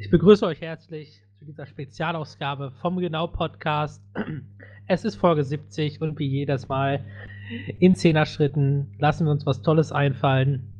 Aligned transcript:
Ich 0.00 0.08
begrüße 0.08 0.46
euch 0.46 0.62
herzlich 0.62 1.22
zu 1.38 1.44
dieser 1.44 1.66
Spezialausgabe 1.66 2.70
vom 2.80 2.96
Genau 2.96 3.26
Podcast. 3.26 4.02
Es 4.86 5.04
ist 5.04 5.16
Folge 5.16 5.44
70 5.44 6.00
und 6.00 6.18
wie 6.18 6.26
jedes 6.26 6.68
Mal 6.68 7.04
in 7.78 7.94
10er 7.94 8.24
Schritten 8.24 8.96
lassen 8.98 9.26
wir 9.26 9.30
uns 9.30 9.44
was 9.44 9.60
Tolles 9.60 9.92
einfallen, 9.92 10.72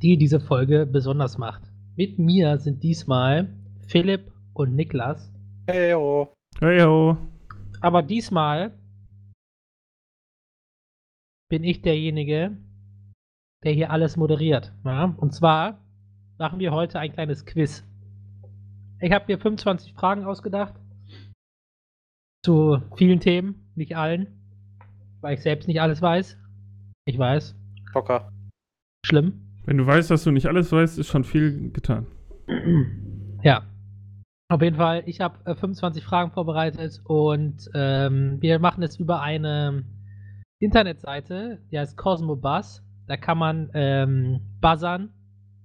die 0.00 0.16
diese 0.16 0.38
Folge 0.38 0.86
besonders 0.86 1.38
macht. 1.38 1.62
Mit 1.96 2.20
mir 2.20 2.58
sind 2.58 2.84
diesmal 2.84 3.52
Philipp 3.88 4.30
und 4.54 4.76
Niklas. 4.76 5.34
Heyo. 5.68 6.32
Heyo. 6.60 7.16
Aber 7.80 8.02
diesmal 8.04 8.78
bin 11.48 11.64
ich 11.64 11.82
derjenige, 11.82 12.56
der 13.64 13.72
hier 13.72 13.90
alles 13.90 14.16
moderiert. 14.16 14.72
Ja? 14.84 15.16
Und 15.16 15.34
zwar 15.34 15.80
machen 16.38 16.60
wir 16.60 16.70
heute 16.70 17.00
ein 17.00 17.12
kleines 17.12 17.44
Quiz. 17.44 17.84
Ich 19.00 19.12
habe 19.12 19.26
mir 19.28 19.38
25 19.38 19.92
Fragen 19.94 20.24
ausgedacht. 20.24 20.74
Zu 22.44 22.80
vielen 22.96 23.20
Themen, 23.20 23.70
nicht 23.74 23.96
allen. 23.96 24.28
Weil 25.20 25.34
ich 25.34 25.42
selbst 25.42 25.66
nicht 25.66 25.80
alles 25.80 26.00
weiß. 26.00 26.38
Ich 27.04 27.18
weiß. 27.18 27.54
Schocker. 27.92 28.32
Schlimm. 29.04 29.40
Wenn 29.64 29.78
du 29.78 29.86
weißt, 29.86 30.10
dass 30.10 30.24
du 30.24 30.30
nicht 30.30 30.46
alles 30.46 30.72
weißt, 30.72 30.98
ist 30.98 31.08
schon 31.08 31.24
viel 31.24 31.70
getan. 31.72 32.06
Ja. 33.42 33.62
Auf 34.48 34.62
jeden 34.62 34.76
Fall, 34.76 35.02
ich 35.06 35.20
habe 35.20 35.38
äh, 35.44 35.56
25 35.56 36.04
Fragen 36.04 36.30
vorbereitet 36.30 37.00
und 37.04 37.68
ähm, 37.74 38.40
wir 38.40 38.60
machen 38.60 38.82
es 38.84 38.96
über 38.96 39.20
eine 39.20 39.84
Internetseite, 40.60 41.60
die 41.70 41.78
heißt 41.78 41.96
Cosmo 41.96 42.36
Buzz. 42.36 42.82
Da 43.08 43.16
kann 43.16 43.38
man 43.38 43.70
ähm, 43.74 44.40
buzzern. 44.60 45.12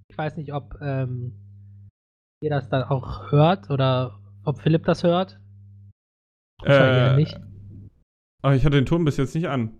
Ich 0.09 0.17
weiß 0.17 0.35
nicht, 0.37 0.51
ob 0.51 0.79
ähm, 0.81 1.40
ihr 2.41 2.49
das 2.49 2.67
dann 2.69 2.83
auch 2.83 3.31
hört 3.31 3.69
oder 3.69 4.19
ob 4.43 4.59
Philipp 4.59 4.83
das 4.85 5.03
hört. 5.03 5.39
Äh, 6.65 7.15
nicht. 7.15 7.39
Aber 8.41 8.55
ich 8.55 8.65
hatte 8.65 8.77
den 8.77 8.85
Ton 8.85 9.05
bis 9.05 9.17
jetzt 9.17 9.35
nicht 9.35 9.47
an. 9.47 9.71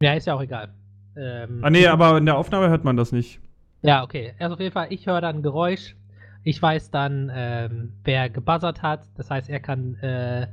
Ja, 0.00 0.14
ist 0.14 0.26
ja 0.26 0.34
auch 0.34 0.42
egal. 0.42 0.72
Ähm, 1.16 1.60
ah, 1.62 1.70
nee, 1.70 1.86
aber 1.86 2.18
in 2.18 2.26
der 2.26 2.36
Aufnahme 2.36 2.68
hört 2.68 2.84
man 2.84 2.96
das 2.96 3.10
nicht. 3.10 3.40
Ja, 3.82 4.04
okay. 4.04 4.34
Also 4.38 4.54
auf 4.54 4.60
jeden 4.60 4.72
Fall, 4.72 4.92
ich 4.92 5.06
höre 5.06 5.20
dann 5.20 5.36
ein 5.36 5.42
Geräusch. 5.42 5.96
Ich 6.44 6.62
weiß 6.62 6.92
dann, 6.92 7.30
ähm, 7.34 7.92
wer 8.04 8.30
gebuzzert 8.30 8.82
hat. 8.82 9.08
Das 9.16 9.30
heißt, 9.30 9.48
er 9.48 9.58
kann 9.58 9.96
äh, 9.96 10.46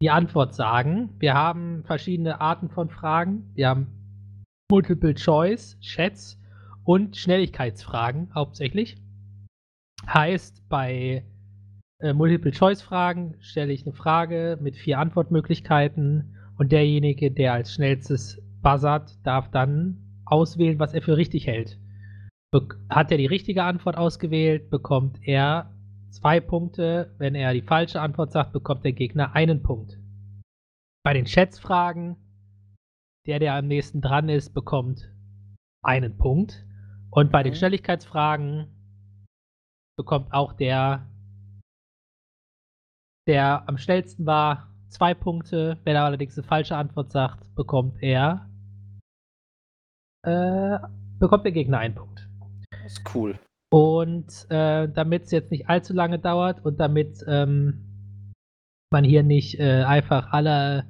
die 0.00 0.10
Antwort 0.10 0.54
sagen. 0.54 1.14
Wir 1.18 1.34
haben 1.34 1.84
verschiedene 1.84 2.40
Arten 2.40 2.70
von 2.70 2.88
Fragen. 2.88 3.50
Wir 3.54 3.68
haben 3.68 3.88
Multiple 4.70 5.14
Choice, 5.14 5.78
Chats 5.80 6.40
und 6.84 7.16
Schnelligkeitsfragen 7.16 8.30
hauptsächlich. 8.34 8.96
Heißt, 10.06 10.68
bei 10.68 11.24
äh, 12.00 12.12
Multiple-Choice-Fragen 12.12 13.36
stelle 13.40 13.72
ich 13.72 13.86
eine 13.86 13.94
Frage 13.94 14.58
mit 14.60 14.76
vier 14.76 14.98
Antwortmöglichkeiten 14.98 16.36
und 16.58 16.72
derjenige, 16.72 17.30
der 17.30 17.54
als 17.54 17.72
schnellstes 17.72 18.40
buzzert, 18.62 19.18
darf 19.24 19.50
dann 19.50 20.20
auswählen, 20.24 20.78
was 20.78 20.94
er 20.94 21.02
für 21.02 21.16
richtig 21.16 21.46
hält. 21.46 21.78
Be 22.50 22.68
hat 22.88 23.10
er 23.10 23.18
die 23.18 23.26
richtige 23.26 23.64
Antwort 23.64 23.96
ausgewählt, 23.96 24.70
bekommt 24.70 25.18
er 25.22 25.72
zwei 26.10 26.40
Punkte. 26.40 27.14
Wenn 27.18 27.34
er 27.34 27.52
die 27.52 27.62
falsche 27.62 28.00
Antwort 28.00 28.32
sagt, 28.32 28.52
bekommt 28.52 28.84
der 28.84 28.92
Gegner 28.92 29.34
einen 29.34 29.62
Punkt. 29.62 29.98
Bei 31.04 31.12
den 31.12 31.24
Chats-Fragen, 31.24 32.16
der, 33.26 33.38
der 33.38 33.54
am 33.54 33.66
nächsten 33.66 34.00
dran 34.00 34.28
ist, 34.28 34.54
bekommt 34.54 35.10
einen 35.82 36.16
Punkt. 36.16 36.64
Und 37.10 37.30
bei 37.30 37.42
den 37.42 37.52
mhm. 37.52 37.56
Schnelligkeitsfragen 37.56 38.73
bekommt 39.96 40.32
auch 40.32 40.52
der, 40.52 41.06
der 43.26 43.68
am 43.68 43.78
schnellsten 43.78 44.26
war, 44.26 44.68
zwei 44.88 45.14
Punkte. 45.14 45.78
Wenn 45.84 45.96
er 45.96 46.04
allerdings 46.04 46.36
eine 46.36 46.46
falsche 46.46 46.76
Antwort 46.76 47.12
sagt, 47.12 47.54
bekommt 47.54 48.02
er 48.02 48.48
äh, 50.24 50.78
bekommt 51.18 51.44
der 51.44 51.52
Gegner 51.52 51.78
einen 51.78 51.94
Punkt. 51.94 52.28
Das 52.70 52.92
ist 52.92 53.14
cool. 53.14 53.38
Und 53.70 54.46
äh, 54.50 54.88
damit 54.88 55.24
es 55.24 55.30
jetzt 55.30 55.50
nicht 55.50 55.68
allzu 55.68 55.92
lange 55.92 56.18
dauert 56.18 56.64
und 56.64 56.78
damit 56.78 57.24
ähm, 57.26 58.32
man 58.90 59.04
hier 59.04 59.22
nicht 59.22 59.58
äh, 59.58 59.82
einfach 59.82 60.32
alle 60.32 60.86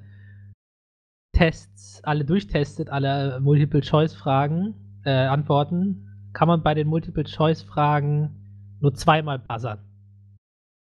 Tests, 1.34 2.03
alle 2.05 2.25
durchtestet, 2.25 2.91
alle 2.91 3.41
Multiple-Choice-Fragen, 3.41 4.75
äh, 5.05 5.11
Antworten, 5.11 6.31
kann 6.33 6.49
man 6.49 6.62
bei 6.62 6.75
den 6.75 6.87
Multiple-Choice-Fragen 6.89 8.44
nur 8.84 8.95
zweimal 8.95 9.39
buzzern. 9.39 9.78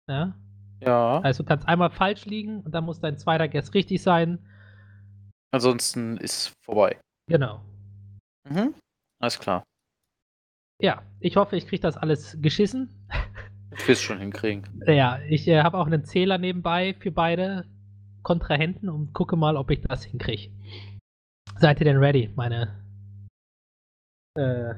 Ja? 0.09 0.35
Ja. 0.81 1.21
Also 1.21 1.43
du 1.43 1.49
kannst 1.49 1.67
einmal 1.69 1.91
falsch 1.91 2.25
liegen 2.25 2.61
und 2.61 2.73
dann 2.73 2.85
muss 2.85 3.01
dein 3.01 3.19
zweiter 3.19 3.49
Guess 3.49 3.75
richtig 3.75 4.03
sein. 4.03 4.39
Ansonsten 5.51 6.17
ist 6.17 6.53
vorbei. 6.65 7.01
Genau. 7.29 7.61
Mhm. 8.49 8.75
Alles 9.21 9.39
klar. 9.39 9.65
Ja, 10.81 11.03
ich 11.21 11.37
hoffe, 11.37 11.57
ich 11.57 11.67
kriege 11.67 11.83
das 11.83 11.97
alles 11.97 12.41
geschissen. 12.41 12.95
Ich 13.77 13.87
will 13.87 13.95
es 13.95 14.01
schon 14.01 14.19
hinkriegen. 14.19 14.65
Ja, 14.87 15.19
ich 15.29 15.49
äh, 15.49 15.63
habe 15.63 15.79
auch 15.79 15.87
einen 15.87 16.05
Zähler 16.05 16.39
nebenbei 16.39 16.95
für 16.95 17.11
beide 17.11 17.65
Kontrahenten 18.23 18.89
und 18.89 19.13
gucke 19.13 19.37
mal, 19.37 19.57
ob 19.57 19.71
ich 19.71 19.81
das 19.81 20.05
hinkriege. 20.05 20.53
Seid 21.57 21.81
ihr 21.81 21.85
denn 21.85 21.97
ready, 21.97 22.31
meine 22.37 22.85
äh, 24.37 24.75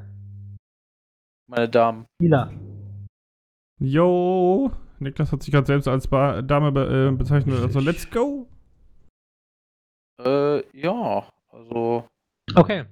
meine 1.46 1.68
Damen? 1.68 2.06
Spieler. 2.16 2.50
Yo, 3.82 4.70
Niklas 4.98 5.32
hat 5.32 5.42
sich 5.42 5.52
gerade 5.52 5.66
selbst 5.66 5.88
als 5.88 6.06
ba 6.06 6.42
Dame 6.42 6.70
be 6.70 7.08
äh, 7.08 7.16
bezeichnet. 7.16 7.58
Also, 7.62 7.80
let's 7.80 8.10
go. 8.10 8.46
Äh, 10.22 10.62
ja, 10.78 11.26
also. 11.48 12.06
Okay. 12.54 12.84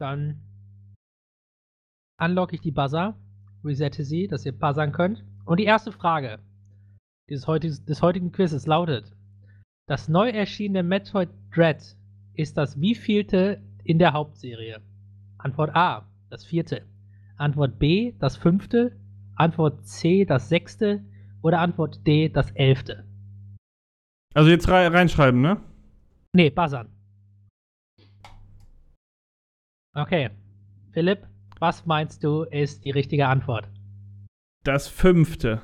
Dann 0.00 0.40
unlocke 2.18 2.54
ich 2.54 2.62
die 2.62 2.72
Buzzer, 2.72 3.18
resette 3.62 4.04
sie, 4.04 4.26
dass 4.26 4.46
ihr 4.46 4.58
buzzern 4.58 4.92
könnt. 4.92 5.22
Und 5.44 5.60
die 5.60 5.64
erste 5.64 5.92
Frage 5.92 6.38
des, 7.28 7.46
heutigen, 7.46 7.84
des 7.84 8.00
heutigen 8.00 8.32
Quizzes 8.32 8.66
lautet: 8.66 9.14
Das 9.86 10.08
neu 10.08 10.30
erschienene 10.30 10.82
Metroid 10.82 11.28
Dread 11.54 11.94
ist 12.32 12.56
das 12.56 12.80
wievielte 12.80 13.62
in 13.84 13.98
der 13.98 14.14
Hauptserie? 14.14 14.80
Antwort 15.36 15.76
A, 15.76 16.08
das 16.30 16.46
vierte. 16.46 16.86
Antwort 17.36 17.78
B, 17.78 18.14
das 18.18 18.38
fünfte. 18.38 18.96
Antwort 19.36 19.86
C 19.86 20.24
das 20.24 20.48
sechste 20.48 21.04
oder 21.42 21.60
Antwort 21.60 22.06
D 22.06 22.28
das 22.28 22.50
elfte? 22.52 23.04
Also 24.34 24.50
jetzt 24.50 24.68
reinschreiben, 24.68 25.40
ne? 25.40 25.60
Nee, 26.32 26.50
buzzern. 26.50 26.88
Okay. 29.94 30.30
Philipp, 30.92 31.26
was 31.58 31.86
meinst 31.86 32.22
du 32.24 32.42
ist 32.42 32.84
die 32.84 32.90
richtige 32.90 33.26
Antwort? 33.28 33.68
Das 34.64 34.88
fünfte. 34.88 35.62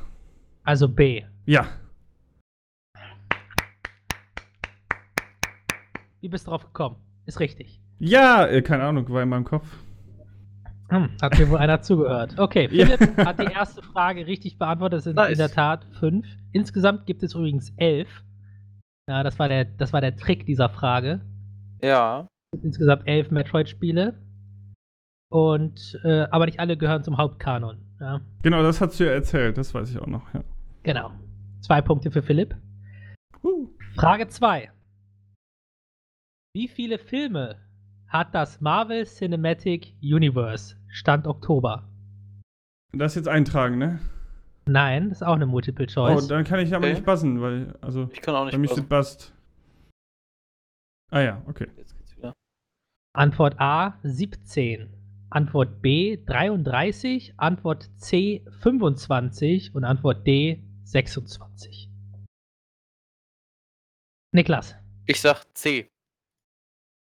Also 0.62 0.88
B. 0.88 1.24
Ja. 1.46 1.66
Wie 6.20 6.28
bist 6.28 6.46
du 6.46 6.50
drauf 6.50 6.64
gekommen? 6.64 6.96
Ist 7.26 7.40
richtig. 7.40 7.80
Ja, 7.98 8.46
äh, 8.46 8.62
keine 8.62 8.84
Ahnung, 8.84 9.08
war 9.08 9.22
in 9.22 9.28
meinem 9.28 9.44
Kopf. 9.44 9.66
Hm, 10.90 11.08
hat 11.22 11.38
mir 11.38 11.48
wohl 11.48 11.58
einer 11.58 11.80
zugehört. 11.82 12.36
Okay, 12.36 12.68
Philipp 12.68 13.00
ja. 13.16 13.26
hat 13.26 13.38
die 13.38 13.44
erste 13.52 13.80
Frage 13.82 14.26
richtig 14.26 14.58
beantwortet. 14.58 14.98
Das 14.98 15.04
sind 15.04 15.16
nice. 15.16 15.32
in 15.32 15.38
der 15.38 15.50
Tat 15.50 15.86
fünf. 15.98 16.26
Insgesamt 16.52 17.06
gibt 17.06 17.22
es 17.22 17.34
übrigens 17.34 17.72
elf. 17.76 18.24
Ja, 19.08 19.22
das 19.22 19.38
war 19.38 19.48
der, 19.48 19.64
das 19.64 19.92
war 19.92 20.00
der 20.00 20.16
Trick 20.16 20.46
dieser 20.46 20.68
Frage. 20.68 21.20
Ja. 21.80 22.26
Insgesamt 22.62 23.06
elf 23.06 23.30
Metroid-Spiele. 23.30 24.14
Und, 25.32 25.98
äh, 26.02 26.26
aber 26.30 26.46
nicht 26.46 26.58
alle 26.58 26.76
gehören 26.76 27.04
zum 27.04 27.16
Hauptkanon. 27.16 27.78
Ja. 28.00 28.20
Genau, 28.42 28.62
das 28.62 28.80
hast 28.80 28.98
du 28.98 29.04
ja 29.04 29.12
erzählt, 29.12 29.58
das 29.58 29.72
weiß 29.72 29.90
ich 29.90 29.98
auch 30.00 30.08
noch, 30.08 30.34
ja. 30.34 30.42
Genau. 30.82 31.12
Zwei 31.60 31.80
Punkte 31.82 32.10
für 32.10 32.22
Philipp. 32.22 32.56
Uh. 33.44 33.68
Frage 33.94 34.26
2. 34.26 34.70
Wie 36.52 36.66
viele 36.66 36.98
Filme 36.98 37.56
hat 38.08 38.34
das 38.34 38.60
Marvel 38.60 39.06
Cinematic 39.06 39.94
Universe 40.02 40.79
Stand 40.90 41.26
Oktober. 41.26 41.88
Das 42.92 43.14
jetzt 43.14 43.28
eintragen, 43.28 43.78
ne? 43.78 44.00
Nein, 44.66 45.08
das 45.08 45.18
ist 45.18 45.22
auch 45.22 45.34
eine 45.34 45.46
Multiple 45.46 45.86
Choice. 45.86 46.24
Oh, 46.24 46.28
dann 46.28 46.44
kann 46.44 46.60
ich 46.60 46.74
aber 46.74 46.86
okay. 46.86 46.94
nicht 46.94 47.04
buzzen, 47.04 47.40
weil, 47.40 47.74
also. 47.80 48.08
Ich 48.12 48.20
kann 48.20 48.34
auch 48.34 48.44
nicht 48.44 48.52
Bei 48.52 48.58
mir 48.58 48.68
steht 48.68 48.88
buzzt. 48.88 49.32
Ah 51.10 51.20
ja, 51.20 51.42
okay. 51.46 51.66
Jetzt 51.76 51.96
geht's 51.96 52.16
wieder. 52.16 52.34
Antwort 53.12 53.58
A 53.58 53.98
17. 54.02 54.88
Antwort 55.30 55.82
B 55.82 56.18
33. 56.24 57.34
Antwort 57.36 57.90
C 57.96 58.44
25. 58.60 59.74
Und 59.74 59.84
Antwort 59.84 60.26
D 60.26 60.62
26. 60.84 61.88
Niklas. 64.32 64.76
Ich 65.06 65.20
sag 65.20 65.44
C. 65.54 65.89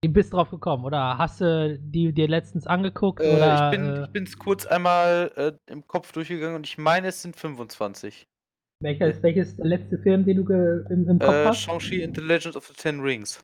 Du 0.01 0.09
bist 0.13 0.31
drauf 0.31 0.49
gekommen, 0.49 0.85
oder 0.85 1.17
hast 1.17 1.41
du 1.41 1.77
die 1.77 2.13
dir 2.13 2.29
letztens 2.29 2.65
angeguckt? 2.65 3.19
Äh, 3.21 3.35
oder, 3.35 3.65
ich 3.73 3.77
bin 3.77 3.89
äh, 3.89 4.03
ich 4.05 4.09
bin's 4.11 4.37
kurz 4.39 4.65
einmal 4.65 5.29
äh, 5.35 5.51
im 5.71 5.85
Kopf 5.87 6.13
durchgegangen 6.13 6.55
und 6.55 6.65
ich 6.65 6.77
meine, 6.77 7.07
es 7.07 7.21
sind 7.21 7.35
25. 7.35 8.25
welcher 8.81 9.07
ist, 9.09 9.21
welches 9.23 9.57
der 9.57 9.65
letzte 9.65 9.97
Film, 9.97 10.23
den 10.23 10.37
du 10.45 10.53
im, 10.89 11.09
im 11.09 11.19
Kopf 11.19 11.33
Äh, 11.33 11.45
hast? 11.45 11.59
Shang-Chi 11.59 12.01
and 12.05 12.15
the 12.15 12.21
Legend 12.23 12.55
of 12.55 12.65
the 12.67 12.73
Ten 12.73 13.01
Rings. 13.01 13.43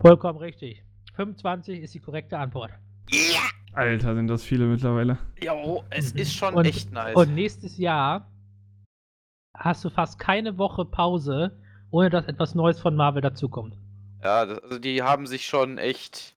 Vollkommen 0.00 0.38
richtig. 0.38 0.82
25 1.16 1.80
ist 1.82 1.92
die 1.92 2.00
korrekte 2.00 2.38
Antwort. 2.38 2.70
Ja! 3.10 3.40
Alter, 3.74 4.14
sind 4.14 4.26
das 4.28 4.42
viele 4.42 4.64
mittlerweile. 4.64 5.18
Jo, 5.42 5.84
es 5.90 6.14
Mhm. 6.14 6.20
ist 6.20 6.32
schon 6.34 6.54
Und- 6.54 6.64
echt 6.64 6.90
nice. 6.92 7.14
Und 7.14 7.34
nächstes 7.34 7.76
Jahr 7.76 8.26
hast 9.54 9.84
du 9.84 9.90
fast 9.90 10.18
keine 10.18 10.56
Woche 10.56 10.86
Pause, 10.86 11.60
ohne 11.90 12.08
dass 12.08 12.26
etwas 12.26 12.54
Neues 12.54 12.80
von 12.80 12.96
Marvel 12.96 13.20
dazukommt. 13.20 13.76
Ja, 14.22 14.46
das, 14.46 14.58
also 14.60 14.78
die 14.78 15.02
haben 15.02 15.26
sich 15.26 15.46
schon 15.46 15.78
echt. 15.78 16.36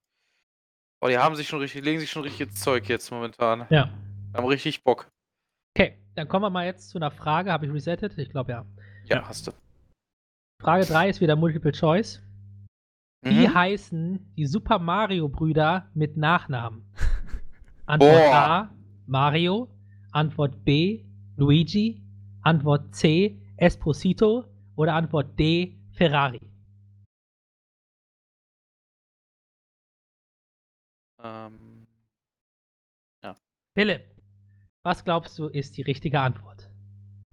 Oh, 1.01 1.07
die 1.07 1.17
haben 1.17 1.35
sich 1.35 1.47
schon 1.47 1.59
richtig, 1.59 1.83
legen 1.83 1.99
sich 1.99 2.11
schon 2.11 2.23
richtig 2.23 2.47
ins 2.47 2.59
Zeug 2.61 2.87
jetzt 2.87 3.11
momentan. 3.11 3.65
Ja. 3.69 3.89
Haben 4.33 4.45
richtig 4.47 4.83
Bock. 4.83 5.09
Okay, 5.75 5.97
dann 6.15 6.27
kommen 6.27 6.43
wir 6.45 6.49
mal 6.49 6.65
jetzt 6.65 6.89
zu 6.89 6.97
einer 6.97 7.11
Frage. 7.11 7.51
Habe 7.51 7.65
ich 7.65 7.73
resettet? 7.73 8.17
Ich 8.17 8.29
glaube 8.29 8.51
ja. 8.51 8.65
Ja, 9.05 9.17
Ja. 9.17 9.27
hast 9.27 9.47
du. 9.47 9.51
Frage 10.61 10.85
3 10.85 11.09
ist 11.09 11.19
wieder 11.19 11.35
Multiple 11.35 11.73
Choice. 11.73 12.21
Wie 13.25 13.47
Mhm. 13.47 13.53
heißen 13.53 14.33
die 14.37 14.45
Super 14.45 14.79
Mario 14.79 15.27
Brüder 15.27 15.89
mit 15.93 16.15
Nachnamen? 16.17 16.85
Antwort 17.85 18.11
Boah. 18.13 18.33
A, 18.35 18.69
Mario. 19.07 19.69
Antwort 20.11 20.63
B, 20.63 21.03
Luigi. 21.35 22.01
Antwort 22.43 22.95
C, 22.95 23.41
Esposito. 23.57 24.45
Oder 24.75 24.93
Antwort 24.95 25.37
D, 25.37 25.75
Ferrari. 25.91 26.41
Ähm, 31.23 31.87
Philipp, 33.75 34.01
was 34.83 35.03
glaubst 35.03 35.39
du 35.39 35.47
ist 35.47 35.77
die 35.77 35.81
richtige 35.81 36.19
Antwort? 36.19 36.69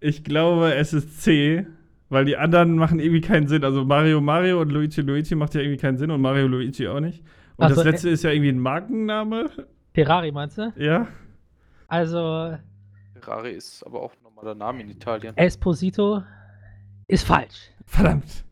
Ich 0.00 0.25
glaube, 0.25 0.75
es 0.75 0.94
ist 0.94 1.20
C, 1.20 1.66
weil 2.08 2.25
die 2.25 2.37
anderen 2.37 2.76
machen 2.76 2.98
irgendwie 2.98 3.20
keinen 3.20 3.46
Sinn. 3.46 3.62
Also 3.62 3.84
Mario 3.84 4.20
Mario 4.22 4.62
und 4.62 4.70
Luigi 4.70 5.02
Luigi 5.02 5.34
macht 5.34 5.54
ja 5.54 5.60
irgendwie 5.60 5.78
keinen 5.78 5.98
Sinn 5.98 6.10
und 6.10 6.22
Mario 6.22 6.46
Luigi 6.46 6.88
auch 6.88 7.00
nicht. 7.00 7.22
Und 7.56 7.64
Also, 7.64 7.76
das 7.76 7.84
letzte 7.84 8.08
ist 8.08 8.25
ja 8.25 8.31
irgendwie 8.31 8.52
ein 8.52 8.58
Markenname. 8.58 9.50
Ferrari 9.93 10.32
meinst 10.32 10.56
du? 10.56 10.72
Ja. 10.76 11.08
Also, 11.88 12.56
Ferrari 13.14 13.52
ist 13.52 13.82
aber 13.84 14.00
auch 14.00 14.12
ein 14.12 14.22
normaler 14.22 14.54
Name 14.54 14.82
in 14.82 14.90
Italien. 14.90 15.36
Esposito 15.36 16.22
ist 17.06 17.26
falsch. 17.26 17.70
Verdammt. 17.84 18.44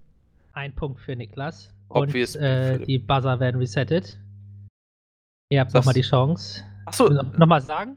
Ein 0.53 0.75
Punkt 0.75 1.01
für 1.01 1.17
Niklas. 1.17 1.73
Obvious, 1.89 2.37
Und 2.37 2.43
äh, 2.43 2.79
die 2.85 2.99
Buzzer 2.99 3.41
werden 3.41 3.59
resettet. 3.61 4.19
Ihr 5.51 5.61
habt 5.61 5.73
nochmal 5.75 5.95
die 5.95 6.03
Chance. 6.03 6.65
Achso, 6.87 7.09
Nochmal 7.09 7.61
sagen? 7.61 7.97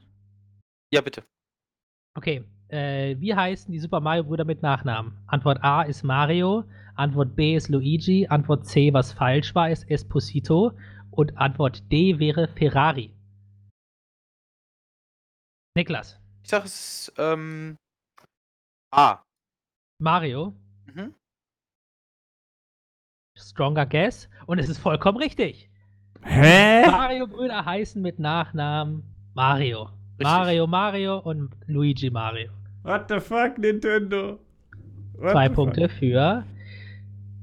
ja 0.94 1.02
bitte. 1.02 1.24
Okay. 2.18 2.44
Äh, 2.70 3.18
wie 3.20 3.34
heißen 3.36 3.72
die 3.72 3.80
Super 3.80 4.00
Mario 4.00 4.24
Brüder 4.24 4.46
mit 4.46 4.62
Nachnamen? 4.62 5.18
Antwort 5.28 5.62
A 5.64 5.82
ist 5.84 6.04
Mario, 6.04 6.64
Antwort 6.96 7.36
B 7.36 7.56
ist 7.56 7.68
Luigi, 7.70 8.28
Antwort 8.28 8.66
C, 8.66 8.94
was 8.94 9.12
falsch 9.12 9.54
war, 9.56 9.70
ist 9.70 9.90
Esposito 9.90 10.72
und 11.12 11.38
Antwort 11.38 11.90
D 11.92 12.20
wäre 12.20 12.48
Ferrari. 12.48 13.14
Niklas, 15.76 16.20
Ich 16.44 16.50
sag 16.50 16.66
es 16.66 17.08
ist, 17.10 17.14
ähm, 17.18 17.78
A. 18.94 19.22
Mario, 20.02 20.54
Mhm. 20.86 21.16
Stronger 23.38 23.86
Guess 23.86 24.30
und 24.48 24.60
es 24.60 24.68
ist 24.68 24.78
vollkommen 24.80 25.18
richtig. 25.18 25.71
Hä? 26.24 26.86
Mario 26.90 27.28
Brüder 27.28 27.66
heißen 27.66 28.02
mit 28.02 28.20
Nachnamen 28.20 29.04
Mario. 29.34 29.84
Richtig. 30.20 30.24
Mario 30.26 30.68
Mario 30.68 31.18
und 31.20 31.50
Luigi 31.68 32.10
Mario. 32.10 32.52
What 32.84 33.06
the 33.10 33.20
fuck, 33.20 33.58
Nintendo? 33.58 34.40
What 35.14 35.32
Zwei 35.32 35.50
Punkte 35.50 35.90
für 35.90 36.46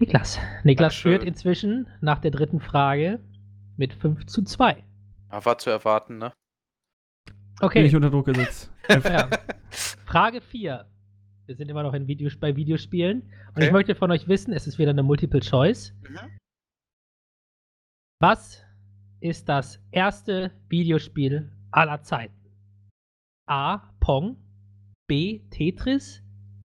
Niklas. 0.00 0.38
Niklas 0.64 0.92
Dankeschön. 0.94 1.12
führt 1.12 1.24
inzwischen 1.24 1.86
nach 2.00 2.18
der 2.20 2.30
dritten 2.30 2.60
Frage 2.60 3.20
mit 3.76 3.92
5 3.94 4.26
zu 4.26 4.42
2. 4.42 4.84
Ja, 5.32 5.44
war 5.44 5.58
zu 5.58 5.70
erwarten, 5.70 6.18
ne? 6.18 6.32
Fuck? 7.26 7.34
Bin 7.60 7.66
Okay, 7.66 7.84
ich 7.84 7.96
unter 7.96 8.10
Druck 8.10 8.26
gesetzt. 8.26 8.72
ja. 9.04 9.28
Frage 10.06 10.40
4. 10.40 10.86
Wir 11.46 11.56
sind 11.56 11.68
immer 11.70 11.82
noch 11.82 11.94
in 11.94 12.06
Videos 12.06 12.36
bei 12.36 12.54
Videospielen. 12.54 13.22
Und 13.22 13.56
Okay. 13.56 13.66
ich 13.66 13.72
möchte 13.72 13.94
von 13.94 14.10
euch 14.12 14.28
wissen, 14.28 14.52
es 14.52 14.66
ist 14.66 14.78
wieder 14.78 14.90
eine 14.90 15.02
Multiple 15.02 15.40
Choice. 15.40 15.94
Mhm. 16.08 16.18
Was 18.20 18.64
ist 19.20 19.48
das 19.48 19.80
erste 19.90 20.52
Videospiel 20.68 21.50
aller 21.70 22.02
Zeiten? 22.02 22.34
A. 23.48 23.78
Pong. 24.00 24.36
B. 25.08 25.40
Tetris. 25.50 26.22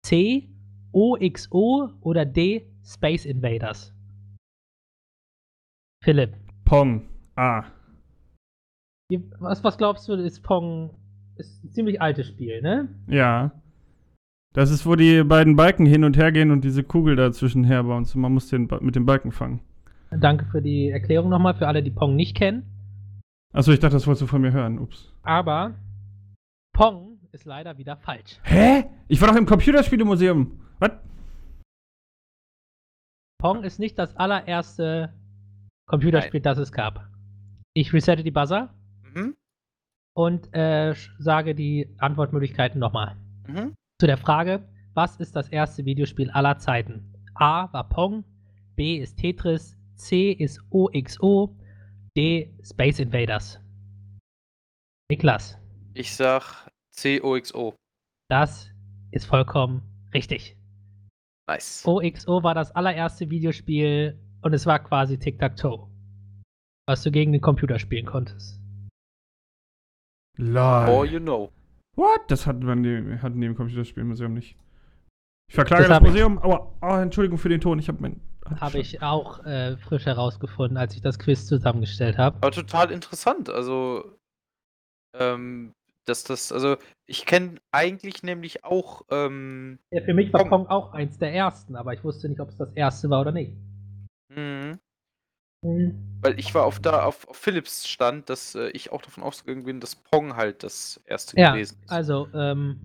C. 0.06 0.50
OXO 0.94 1.92
oder 2.02 2.26
D. 2.26 2.68
Space 2.84 3.26
Invaders? 3.26 3.94
Philipp, 6.04 6.36
Pong. 6.66 7.08
Wie- 9.10 9.24
was, 9.40 9.64
was 9.64 9.78
glaubst 9.78 10.08
du, 10.08 10.14
ist 10.14 10.42
Pong 10.42 10.98
ist 11.38 11.64
ein 11.64 11.72
ziemlich 11.72 12.02
altes 12.02 12.28
Spiel, 12.28 12.62
ne? 12.62 12.90
Ja. 13.08 13.52
Das 14.54 14.70
ist, 14.72 14.86
wo 14.86 14.96
die 14.96 15.24
beiden 15.24 15.56
Balken 15.56 15.86
hin 15.86 16.04
und 16.04 16.18
her 16.18 16.32
gehen 16.32 16.52
und 16.52 16.64
diese 16.64 16.84
Kugel 16.84 17.16
dazwischen 17.16 17.64
herbouncen. 17.64 18.20
Man 18.20 18.34
muss 18.34 18.50
den 18.50 18.68
Ba- 18.68 18.80
mit 18.82 18.96
dem 18.96 19.06
Balken 19.06 19.32
fangen. 19.32 19.62
Danke 20.12 20.46
für 20.46 20.62
die 20.62 20.90
Erklärung 20.90 21.30
nochmal, 21.30 21.56
für 21.56 21.68
alle, 21.68 21.82
die 21.84 21.92
Pong 21.92 22.16
nicht 22.16 22.36
kennen. 22.36 22.64
Achso, 23.54 23.72
ich 23.72 23.80
dachte, 23.80 23.96
das 23.96 24.06
wolltest 24.08 24.24
du 24.24 24.28
von 24.28 24.42
mir 24.42 24.52
hören. 24.52 24.80
Ups. 24.80 25.14
Aber 25.24 25.76
Pong 26.74 27.20
ist 27.32 27.46
leider 27.46 27.78
wieder 27.78 27.98
falsch. 27.98 28.40
Hä? 28.44 28.86
Ich 29.08 29.20
war 29.22 29.30
doch 29.30 29.36
im 29.36 29.46
Computerspielemuseum. 29.46 30.60
Was? 30.80 30.92
Pong 33.40 33.64
ist 33.64 33.80
nicht 33.80 33.98
das 33.98 34.16
allererste 34.18 35.14
Computerspiel, 35.88 36.42
das 36.42 36.58
es 36.58 36.72
gab. 36.72 37.08
Ich 37.74 37.92
resette 37.94 38.24
die 38.24 38.32
Buzzer 38.32 38.74
Mhm. 39.14 39.36
und 40.16 40.54
äh, 40.54 40.94
sage 41.20 41.56
die 41.56 41.94
Antwortmöglichkeiten 41.98 42.80
nochmal. 42.80 43.16
Mhm. 43.48 43.74
Zu 44.00 44.08
der 44.08 44.18
Frage, 44.18 44.64
was 44.94 45.18
ist 45.18 45.36
das 45.36 45.50
erste 45.50 45.84
Videospiel 45.86 46.30
aller 46.32 46.58
Zeiten? 46.58 47.14
A 47.34 47.72
war 47.74 47.88
Pong, 47.90 48.24
B 48.76 48.98
ist 48.98 49.18
Tetris, 49.18 49.78
C 50.02 50.32
ist 50.32 50.60
OXO, 50.72 51.56
D 52.18 52.52
Space 52.64 53.00
Invaders. 53.00 53.60
Niklas, 55.12 55.58
Ich 55.94 56.16
sag 56.16 56.68
COXO. 57.00 57.76
das 58.30 58.72
ist 59.12 59.26
vollkommen 59.26 59.84
richtig. 60.14 60.58
Nice. 61.48 61.86
OXO 61.86 62.42
war 62.44 62.56
das 62.56 62.72
allererste 62.72 63.30
Videospiel 63.30 64.18
und 64.42 64.54
es 64.54 64.66
war 64.66 64.80
quasi 64.80 65.20
Tic-Tac-Toe. 65.20 65.88
Was 66.88 67.04
du 67.04 67.12
gegen 67.12 67.32
den 67.34 67.42
Computer 67.42 67.78
spielen 67.78 68.06
konntest. 68.08 68.60
Or 70.40 70.46
Lol. 71.06 71.12
you 71.12 71.20
know. 71.20 71.52
What? 71.96 72.22
Das 72.30 72.48
hatten, 72.48 72.66
wir 72.66 72.74
in 72.74 72.84
dem, 72.84 73.22
hatten 73.22 73.40
die 73.40 73.46
im 73.48 73.56
Computerspielmuseum 73.56 74.34
nicht. 74.34 74.58
Ich 75.48 75.56
verklage 75.56 75.84
Das 75.84 76.00
das, 76.00 76.02
Museum. 76.02 76.40
Aua. 76.42 76.74
Oh, 76.82 76.96
Entschuldigung 77.02 77.38
für 77.38 77.50
den 77.50 77.62
Ton. 77.62 77.78
Ich 77.80 77.88
habe 77.90 78.02
mein. 78.02 78.20
Habe 78.60 78.80
ich 78.80 79.02
auch 79.02 79.44
äh, 79.46 79.78
frisch 79.78 80.06
herausgefunden, 80.06 80.78
als 80.78 80.96
ich 80.96 81.02
das 81.02 81.18
Quiz 81.20 81.46
zusammengestellt 81.48 82.18
habe. 82.18 82.38
Aber 82.42 82.52
total 82.52 82.92
interessant. 82.92 83.50
Also, 83.50 84.18
ähm, 85.14 85.74
dass 86.06 86.24
das, 86.24 86.52
also, 86.52 86.78
ich 87.06 87.26
kenne 87.26 87.56
eigentlich 87.72 88.24
nämlich 88.24 88.64
auch, 88.64 89.04
ähm, 89.10 89.80
Ja, 89.92 90.02
für 90.02 90.14
mich 90.14 90.32
war 90.34 90.42
Pong. 90.42 90.50
Pong 90.50 90.68
auch 90.68 90.94
eins 90.94 91.18
der 91.18 91.34
ersten, 91.34 91.76
aber 91.76 91.94
ich 91.94 92.04
wusste 92.04 92.28
nicht, 92.30 92.40
ob 92.40 92.50
es 92.50 92.58
das 92.58 92.72
erste 92.74 93.10
war 93.10 93.22
oder 93.22 93.32
nicht. 93.32 93.54
mh, 94.30 94.78
Hm. 95.64 95.94
weil 96.22 96.40
ich 96.40 96.54
war 96.54 96.66
auf 96.66 96.80
da 96.80 97.04
auf, 97.04 97.28
auf 97.28 97.38
Philips 97.38 97.88
Stand, 97.88 98.30
dass 98.30 98.56
äh, 98.56 98.70
ich 98.70 98.92
auch 98.92 99.02
davon 99.02 99.24
ausgegangen 99.24 99.66
bin, 99.66 99.80
dass 99.80 99.96
Pong 99.96 100.36
halt 100.36 100.64
das 100.64 101.02
erste 101.06 101.38
Ja, 101.38 101.52
gewesen 101.52 101.78
ist. 101.84 101.92
also, 101.92 102.28
ähm, 102.34 102.80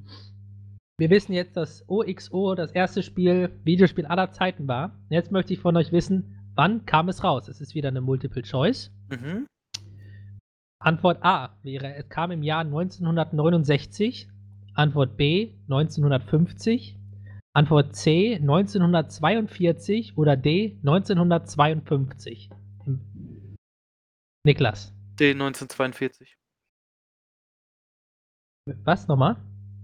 wir 0.99 1.11
wissen 1.11 1.33
jetzt, 1.33 1.57
dass 1.57 1.85
OXO 1.88 2.55
das 2.55 2.73
erste 2.73 3.03
Spiel, 3.03 3.50
Videospiel 3.65 4.07
aller 4.07 4.31
Zeiten 4.31 4.67
war. 4.67 4.99
Jetzt 5.11 5.31
möchte 5.31 5.53
ich 5.53 5.61
von 5.61 5.76
euch 5.76 5.93
wissen, 5.93 6.50
wann 6.55 6.87
kam 6.87 7.09
es 7.09 7.23
raus? 7.23 7.49
Es 7.49 7.61
ist 7.61 7.75
wieder 7.75 7.88
eine 7.88 8.00
Multiple 8.00 8.43
Choice. 8.43 8.91
Mhm. 9.11 9.47
Antwort 10.79 11.23
A 11.23 11.59
wäre, 11.62 11.95
es 11.95 12.09
kam 12.09 12.31
im 12.31 12.43
Jahr 12.43 12.61
1969. 12.61 14.29
Antwort 14.75 15.17
B 15.17 15.55
1950. 15.69 16.99
Antwort 17.53 17.95
C 17.95 18.37
1942 18.37 20.17
oder 20.17 20.37
D 20.37 20.79
1952. 20.85 22.50
Niklas. 24.45 24.95
D 25.19 25.31
1942. 25.33 26.37
Was 28.85 29.09
nochmal? 29.09 29.37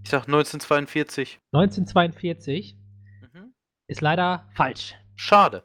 Ich 0.05 0.11
sag 0.11 0.27
1942. 0.27 1.39
1942 1.55 2.77
Mhm. 3.23 3.53
ist 3.89 4.01
leider 4.01 4.49
falsch. 4.55 4.95
Schade. 5.17 5.65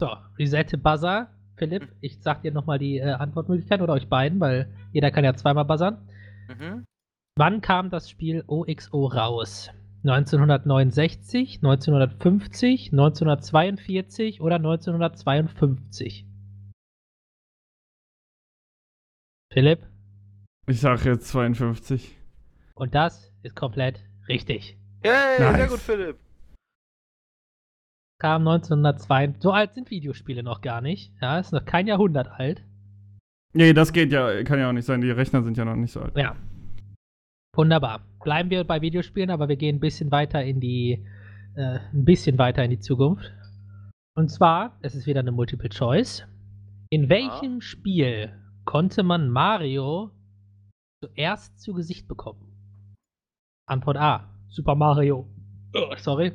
So, 0.00 0.08
Resette 0.38 0.76
Buzzer. 0.78 1.30
Philipp, 1.56 1.88
ich 2.00 2.20
sag 2.20 2.42
dir 2.42 2.50
nochmal 2.50 2.80
die 2.80 2.98
äh, 2.98 3.12
Antwortmöglichkeiten 3.12 3.84
oder 3.84 3.92
euch 3.92 4.08
beiden, 4.08 4.40
weil 4.40 4.74
jeder 4.92 5.12
kann 5.12 5.22
ja 5.24 5.34
zweimal 5.34 5.64
buzzern. 5.64 6.08
Mhm. 6.48 6.84
Wann 7.36 7.60
kam 7.60 7.90
das 7.90 8.10
Spiel 8.10 8.42
OXO 8.48 9.06
raus? 9.06 9.70
1969, 10.02 11.56
1950, 11.62 12.92
1942 12.92 14.40
oder 14.40 14.56
1952? 14.56 16.26
Philipp? 19.52 19.86
Ich 20.66 20.80
sag 20.80 21.04
jetzt 21.04 21.28
52. 21.28 22.18
Und 22.76 22.94
das 22.94 23.32
ist 23.42 23.54
komplett 23.54 24.00
richtig. 24.28 24.76
Yay, 25.04 25.36
sehr 25.38 25.52
Nice. 25.52 25.70
gut, 25.70 25.80
Philipp. 25.80 26.18
Kam 28.20 28.46
1902. 28.46 29.34
So 29.40 29.52
alt 29.52 29.74
sind 29.74 29.90
Videospiele 29.90 30.42
noch 30.42 30.60
gar 30.60 30.80
nicht. 30.80 31.12
Ja, 31.20 31.38
ist 31.38 31.52
noch 31.52 31.64
kein 31.64 31.86
Jahrhundert 31.86 32.28
alt. 32.28 32.64
Nee, 33.52 33.72
das 33.72 33.92
geht 33.92 34.12
ja, 34.12 34.42
kann 34.44 34.58
ja 34.58 34.68
auch 34.68 34.72
nicht 34.72 34.86
sein. 34.86 35.00
Die 35.00 35.10
Rechner 35.10 35.42
sind 35.42 35.56
ja 35.56 35.64
noch 35.64 35.76
nicht 35.76 35.92
so 35.92 36.00
alt. 36.00 36.16
Ja. 36.16 36.34
Wunderbar. 37.54 38.00
Bleiben 38.22 38.50
wir 38.50 38.64
bei 38.64 38.80
Videospielen, 38.80 39.30
aber 39.30 39.48
wir 39.48 39.56
gehen 39.56 39.76
ein 39.76 39.80
bisschen 39.80 40.10
weiter 40.10 40.42
in 40.42 40.58
die, 40.60 41.06
äh, 41.54 41.78
ein 41.92 42.04
bisschen 42.04 42.38
weiter 42.38 42.64
in 42.64 42.70
die 42.70 42.80
Zukunft. 42.80 43.32
Und 44.16 44.28
zwar, 44.30 44.76
es 44.82 44.94
ist 44.94 45.06
wieder 45.06 45.20
eine 45.20 45.30
Multiple 45.32 45.68
Choice. 45.68 46.26
In 46.90 47.08
welchem 47.08 47.60
Spiel 47.60 48.32
konnte 48.64 49.02
man 49.02 49.28
Mario 49.28 50.10
zuerst 51.02 51.60
zu 51.60 51.74
Gesicht 51.74 52.08
bekommen? 52.08 52.53
Antwort 53.66 53.96
A, 53.96 54.28
Super 54.48 54.74
Mario. 54.74 55.26
Oh, 55.74 55.94
sorry. 55.96 56.32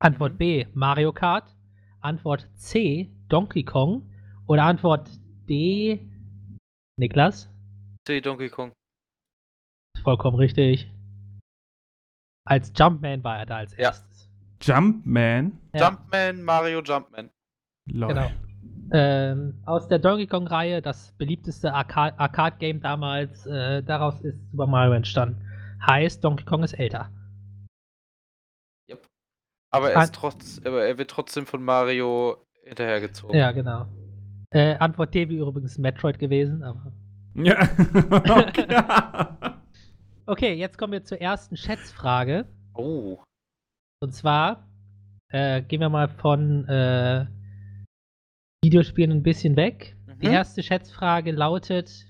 Antwort 0.00 0.36
B, 0.38 0.66
Mario 0.74 1.12
Kart. 1.12 1.54
Antwort 2.00 2.46
C, 2.56 3.10
Donkey 3.28 3.64
Kong. 3.64 4.02
Oder 4.46 4.64
Antwort 4.64 5.08
D, 5.48 6.00
Niklas? 6.98 7.48
C, 8.06 8.20
Donkey 8.20 8.48
Kong. 8.50 8.72
Vollkommen 10.02 10.36
richtig. 10.36 10.90
Als 12.46 12.72
Jumpman 12.76 13.24
war 13.24 13.38
er 13.38 13.46
da 13.46 13.56
als 13.58 13.72
Ja. 13.76 13.84
erstes. 13.84 14.28
Jumpman? 14.60 15.58
Ja. 15.72 15.88
Jumpman, 15.88 16.42
Mario 16.42 16.82
Jumpman. 16.82 17.30
Lol. 17.86 18.08
Genau. 18.08 18.30
Ähm, 18.92 19.54
aus 19.64 19.88
der 19.88 19.98
Donkey 19.98 20.26
Kong-Reihe, 20.26 20.82
das 20.82 21.12
beliebteste 21.12 21.72
Arca- 21.72 22.14
Arcade-Game 22.18 22.80
damals, 22.80 23.46
äh, 23.46 23.82
daraus 23.82 24.20
ist 24.20 24.38
Super 24.50 24.66
Mario 24.66 24.92
entstanden. 24.92 25.40
Heißt, 25.86 26.24
Donkey 26.24 26.44
Kong 26.44 26.62
ist 26.62 26.74
älter. 26.74 27.10
Aber 29.70 29.90
er, 29.90 30.12
trotz, 30.12 30.60
aber 30.64 30.84
er 30.84 30.98
wird 30.98 31.10
trotzdem 31.10 31.46
von 31.46 31.60
Mario 31.64 32.36
hinterhergezogen. 32.62 33.36
Ja, 33.36 33.50
genau. 33.50 33.86
Äh, 34.50 34.76
Antwort 34.76 35.12
D 35.12 35.28
wäre 35.28 35.48
übrigens 35.48 35.78
Metroid 35.78 36.20
gewesen, 36.20 36.62
aber. 36.62 36.92
Ja. 37.34 37.58
okay. 38.46 39.54
Okay, 40.26 40.54
jetzt 40.54 40.78
kommen 40.78 40.94
wir 40.94 41.04
zur 41.04 41.20
ersten 41.20 41.54
Schätzfrage. 41.54 42.46
Oh. 42.72 43.22
Und 44.00 44.14
zwar 44.14 44.66
äh, 45.28 45.60
gehen 45.60 45.80
wir 45.80 45.90
mal 45.90 46.08
von 46.08 46.66
äh, 46.66 47.26
Videospielen 48.64 49.10
ein 49.12 49.22
bisschen 49.22 49.56
weg. 49.56 49.96
Die 50.22 50.28
Mhm. 50.28 50.32
erste 50.32 50.62
Schätzfrage 50.62 51.30
lautet, 51.30 52.06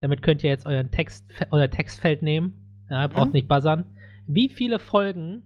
damit 0.00 0.22
könnt 0.22 0.42
ihr 0.42 0.50
jetzt 0.50 0.66
euren 0.66 0.90
Text, 0.90 1.24
euer 1.52 1.70
Textfeld 1.70 2.22
nehmen. 2.22 2.63
Ja, 2.94 3.08
braucht 3.08 3.26
Mhm. 3.28 3.32
nicht 3.32 3.48
buzzern. 3.48 3.84
Wie 4.28 4.48
viele 4.48 4.78
Folgen 4.78 5.42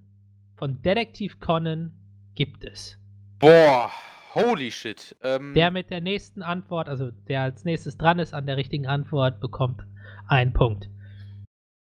von 0.56 0.82
Detektiv 0.82 1.40
Conan 1.40 1.92
gibt 2.34 2.62
es? 2.64 2.98
Boah, 3.38 3.90
holy 4.34 4.70
shit. 4.70 5.16
Ähm, 5.22 5.54
Der 5.54 5.70
mit 5.70 5.88
der 5.90 6.00
nächsten 6.02 6.42
Antwort, 6.42 6.88
also 6.90 7.10
der 7.10 7.42
als 7.42 7.64
nächstes 7.64 7.96
dran 7.96 8.18
ist 8.18 8.34
an 8.34 8.44
der 8.46 8.56
richtigen 8.58 8.86
Antwort, 8.86 9.40
bekommt 9.40 9.82
einen 10.26 10.52
Punkt. 10.52 10.90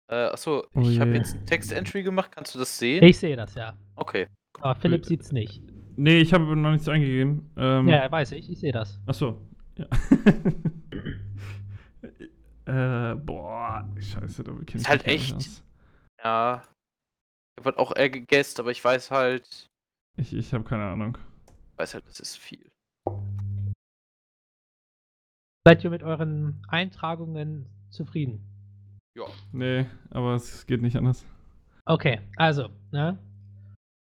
äh, 0.09 0.14
achso, 0.33 0.64
Oh 0.75 0.81
ich 0.81 0.99
habe 0.99 1.11
je. 1.11 1.19
jetzt 1.19 1.35
ein 1.37 1.47
Text-Entry 1.47 2.02
gemacht. 2.02 2.33
Kannst 2.35 2.55
du 2.55 2.59
das 2.59 2.79
sehen? 2.79 3.05
Ich 3.05 3.19
sehe 3.19 3.37
das 3.37 3.55
ja. 3.55 3.75
Okay. 3.97 4.26
Aber 4.61 4.75
Philipp 4.81 5.05
sieht's 5.05 5.31
nicht. 5.31 5.62
Nee, 5.97 6.19
ich 6.21 6.33
habe 6.33 6.57
noch 6.57 6.73
nichts 6.73 6.88
eingegeben. 6.88 7.50
Ähm, 7.57 7.87
Ja, 7.87 8.11
weiß 8.11 8.33
ich, 8.33 8.50
ich 8.50 8.59
sehe 8.61 8.73
das. 8.73 8.99
Achso. 9.07 9.40
Ja. 9.76 9.87
äh, 12.71 13.15
boah, 13.17 13.89
scheiße, 13.99 14.45
da 14.45 14.53
kenn 14.53 14.77
Ist 14.77 14.83
ich 14.83 14.89
halt 14.89 15.05
gar 15.05 15.12
nicht 15.12 15.25
echt- 15.25 15.35
aus. 15.37 15.62
Ja. 16.23 16.62
Ich 17.59 17.67
habe 17.67 17.79
auch 17.79 17.95
eher 17.95 18.11
gegessen, 18.11 18.61
aber 18.61 18.71
ich 18.71 18.83
weiß 18.85 19.11
halt. 19.11 19.67
Ich, 20.17 20.33
ich 20.33 20.53
habe 20.55 20.65
keine 20.65 20.85
Ahnung. 20.85 21.19
weiß 21.77 21.95
halt, 21.95 22.07
das 22.07 22.21
ist 22.21 22.37
viel. 22.37 22.71
Seid 25.67 25.85
ihr 25.85 25.91
mit 25.91 26.03
euren 26.03 26.62
Eintragungen 26.69 27.67
zufrieden? 27.91 28.41
Ja. 29.17 29.25
Nee, 29.53 29.87
aber 30.11 30.35
es 30.35 30.67
geht 30.67 30.81
nicht 30.83 30.97
anders. 30.97 31.25
Okay, 31.87 32.21
also, 32.37 32.71
ne? 32.93 33.19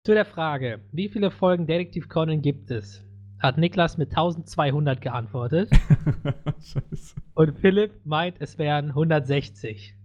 Zu 0.05 0.13
der 0.13 0.25
Frage, 0.25 0.81
wie 0.91 1.09
viele 1.09 1.29
Folgen 1.31 1.67
Detektiv 1.67 2.07
Conan 2.09 2.41
gibt 2.41 2.71
es? 2.71 3.03
Hat 3.41 3.57
Niklas 3.57 3.97
mit 3.97 4.09
1200 4.11 5.01
geantwortet 5.01 5.69
Scheiße. 6.61 7.15
und 7.33 7.57
Philipp 7.59 8.05
meint, 8.05 8.37
es 8.39 8.57
wären 8.57 8.89
160. 8.89 9.95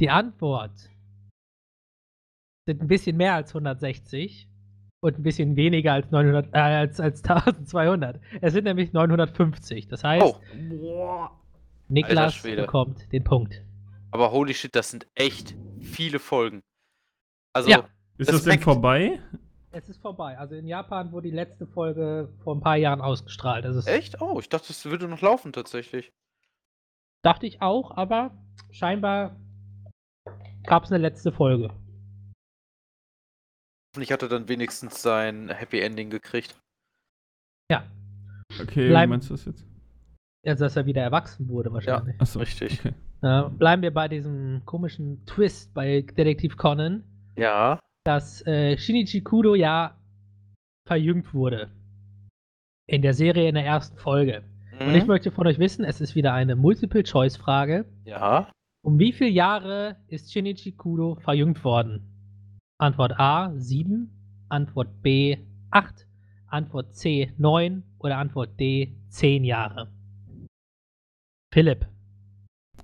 Die 0.00 0.10
Antwort 0.10 0.90
sind 2.66 2.80
ein 2.82 2.88
bisschen 2.88 3.16
mehr 3.16 3.34
als 3.34 3.50
160 3.54 4.48
und 5.02 5.18
ein 5.18 5.22
bisschen 5.22 5.54
weniger 5.54 5.92
als 5.92 6.10
900, 6.10 6.46
äh, 6.52 6.58
als, 6.58 6.98
als 6.98 7.22
1200. 7.22 8.20
Es 8.40 8.52
sind 8.54 8.64
nämlich 8.64 8.92
950. 8.92 9.86
Das 9.88 10.02
heißt, 10.02 10.24
Oh. 10.24 11.28
Niklas 11.88 12.42
bekommt 12.42 13.12
den 13.12 13.22
Punkt. 13.22 13.62
aber 14.10 14.32
holy 14.32 14.54
shit, 14.54 14.74
das 14.74 14.90
sind 14.90 15.06
echt 15.14 15.54
viele 15.80 16.18
Folgen. 16.18 16.60
Also, 17.54 17.70
Ja. 17.70 17.88
Ist 18.16 18.30
das 18.30 18.42
denn 18.42 18.52
Respekt. 18.52 18.64
vorbei? 18.64 19.20
Es 19.76 19.88
ist 19.88 20.00
vorbei. 20.00 20.38
Also 20.38 20.54
in 20.54 20.66
Japan 20.68 21.10
wurde 21.12 21.28
die 21.30 21.34
letzte 21.34 21.66
Folge 21.66 22.32
vor 22.44 22.54
ein 22.54 22.60
paar 22.60 22.76
Jahren 22.76 23.00
ausgestrahlt. 23.00 23.64
Ist, 23.64 23.86
echt? 23.88 24.20
Oh, 24.20 24.38
ich 24.38 24.48
dachte, 24.48 24.68
das 24.68 24.84
würde 24.84 25.08
noch 25.08 25.20
laufen 25.20 25.52
tatsächlich. 25.52 26.12
dachte 27.22 27.46
ich 27.46 27.60
auch, 27.60 27.96
aber 27.96 28.36
scheinbar 28.70 29.36
gab 30.64 30.84
es 30.84 30.92
eine 30.92 31.02
letzte 31.02 31.32
Folge. 31.32 31.70
Hoffentlich 33.92 34.12
hat 34.12 34.22
er 34.22 34.28
dann 34.28 34.48
wenigstens 34.48 35.02
sein 35.02 35.48
Happy 35.50 35.80
Ending 35.80 36.10
gekriegt. 36.10 36.60
Ja, 37.70 37.84
Okay, 38.60 38.88
Bleib- 38.88 39.08
wie 39.08 39.10
meinst 39.10 39.30
du 39.30 39.34
das 39.34 39.44
jetzt? 39.46 39.66
also 40.46 40.64
dass 40.66 40.76
er 40.76 40.84
wieder 40.86 41.02
erwachsen 41.02 41.48
wurde 41.48 41.72
wahrscheinlich. 41.72 42.20
Achso, 42.20 42.38
Richtig. 42.38 42.78
Okay. 42.80 42.94
Ja, 43.22 43.48
bleiben 43.48 43.80
wir 43.82 43.92
bei 43.94 44.06
diesem 44.06 44.62
komischen 44.66 45.24
Twist 45.24 45.72
bei 45.72 46.02
Detektiv 46.02 46.56
Conan, 46.58 47.02
Ja. 47.36 47.80
Dass 48.04 48.46
äh, 48.46 48.76
Shinichi 48.76 49.22
Kudo 49.22 49.54
ja 49.54 49.96
verjüngt 50.86 51.32
wurde. 51.32 51.70
In 52.86 53.00
der 53.02 53.14
Serie 53.14 53.48
in 53.48 53.54
der 53.54 53.64
ersten 53.64 53.96
Folge. 53.96 54.44
Und 54.78 54.94
ich 54.94 55.02
Mhm. 55.04 55.08
möchte 55.08 55.30
von 55.30 55.46
euch 55.46 55.58
wissen, 55.58 55.84
es 55.84 56.00
ist 56.00 56.14
wieder 56.14 56.34
eine 56.34 56.56
Multiple-Choice-Frage. 56.56 57.86
Ja. 58.04 58.50
Um 58.84 58.98
wie 58.98 59.12
viele 59.12 59.30
Jahre 59.30 59.96
ist 60.08 60.32
Shinichi 60.32 60.72
Kudo 60.72 61.14
verjüngt 61.16 61.64
worden? 61.64 62.02
Antwort 62.78 63.18
A 63.18 63.52
7, 63.56 64.10
Antwort 64.50 65.00
B 65.00 65.38
8, 65.70 66.06
Antwort 66.48 66.94
C 66.94 67.32
9 67.38 67.82
oder 67.98 68.18
Antwort 68.18 68.60
D 68.60 68.94
10 69.08 69.44
Jahre. 69.44 69.88
Philipp. 71.52 71.86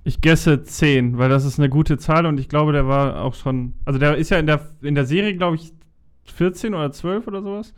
Ich 0.03 0.21
gesse 0.21 0.63
10, 0.63 1.19
weil 1.19 1.29
das 1.29 1.45
ist 1.45 1.59
eine 1.59 1.69
gute 1.69 1.99
Zahl 1.99 2.25
und 2.27 2.41
ich 2.41 2.49
glaube, 2.49 2.73
der 2.73 2.87
war 2.87 3.23
auch 3.23 3.35
schon. 3.35 3.75
Also, 3.85 3.99
der 3.99 4.17
ist 4.17 4.31
ja 4.31 4.39
in 4.39 4.47
der, 4.47 4.67
in 4.81 4.95
der 4.95 5.05
Serie, 5.05 5.37
glaube 5.37 5.57
ich, 5.57 5.73
14 6.25 6.75
oder 6.75 6.91
12 6.91 7.27
oder 7.27 7.43
sowas. 7.43 7.75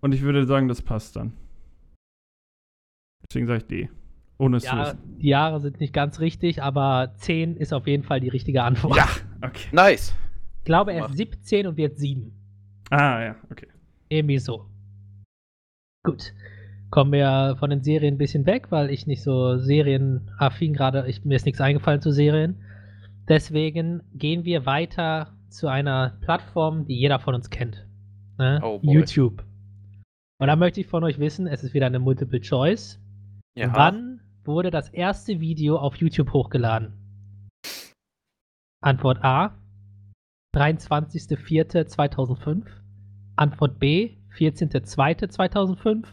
Und 0.00 0.12
ich 0.12 0.22
würde 0.22 0.46
sagen, 0.46 0.68
das 0.68 0.82
passt 0.82 1.16
dann. 1.16 1.32
Deswegen 3.28 3.46
sage 3.46 3.58
ich 3.58 3.66
D. 3.66 3.90
Ohne 4.38 4.58
es 4.58 4.64
zu 4.64 4.74
Ja, 4.74 4.86
wissen. 4.86 5.18
die 5.18 5.28
Jahre 5.28 5.60
sind 5.60 5.80
nicht 5.80 5.92
ganz 5.92 6.20
richtig, 6.20 6.62
aber 6.62 7.14
10 7.16 7.56
ist 7.56 7.72
auf 7.72 7.86
jeden 7.86 8.02
Fall 8.02 8.20
die 8.20 8.28
richtige 8.28 8.62
Antwort. 8.62 8.96
Ja, 8.96 9.08
okay. 9.42 9.68
Nice. 9.72 10.14
Ich 10.58 10.64
glaube, 10.64 10.92
er 10.92 11.06
ist 11.06 11.16
17 11.16 11.66
und 11.66 11.76
wird 11.76 11.98
7. 11.98 12.32
Ah, 12.90 13.22
ja, 13.22 13.36
okay. 13.50 13.68
Irgendwie 14.08 14.38
so. 14.38 14.66
Gut. 16.04 16.32
Kommen 16.96 17.12
wir 17.12 17.56
von 17.58 17.68
den 17.68 17.82
Serien 17.82 18.14
ein 18.14 18.18
bisschen 18.18 18.46
weg, 18.46 18.68
weil 18.70 18.88
ich 18.88 19.06
nicht 19.06 19.22
so 19.22 19.58
serienaffin 19.58 20.72
gerade, 20.72 21.06
ich, 21.06 21.26
mir 21.26 21.36
ist 21.36 21.44
nichts 21.44 21.60
eingefallen 21.60 22.00
zu 22.00 22.10
Serien. 22.10 22.64
Deswegen 23.28 24.02
gehen 24.14 24.46
wir 24.46 24.64
weiter 24.64 25.36
zu 25.50 25.68
einer 25.68 26.16
Plattform, 26.22 26.86
die 26.86 26.98
jeder 26.98 27.18
von 27.18 27.34
uns 27.34 27.50
kennt. 27.50 27.86
Ne? 28.38 28.60
Oh. 28.62 28.80
YouTube. 28.82 29.44
Und 30.38 30.46
da 30.46 30.56
möchte 30.56 30.80
ich 30.80 30.86
von 30.86 31.04
euch 31.04 31.18
wissen, 31.18 31.46
es 31.46 31.62
ist 31.62 31.74
wieder 31.74 31.84
eine 31.84 31.98
Multiple 31.98 32.40
Choice. 32.40 32.98
Ja. 33.54 33.76
Wann 33.76 34.22
wurde 34.44 34.70
das 34.70 34.88
erste 34.88 35.38
Video 35.38 35.76
auf 35.76 35.96
YouTube 35.96 36.32
hochgeladen? 36.32 36.94
Antwort 38.80 39.22
A: 39.22 39.54
23.04.2005. 40.54 42.62
Antwort 43.36 43.78
B: 43.78 44.16
14.02.2005. 44.38 46.06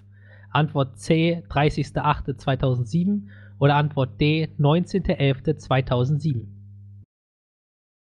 Antwort 0.53 0.97
C, 0.99 1.43
30.08.2007 1.49 3.23
oder 3.59 3.75
Antwort 3.75 4.19
D, 4.21 4.49
19.11.2007? 4.59 6.45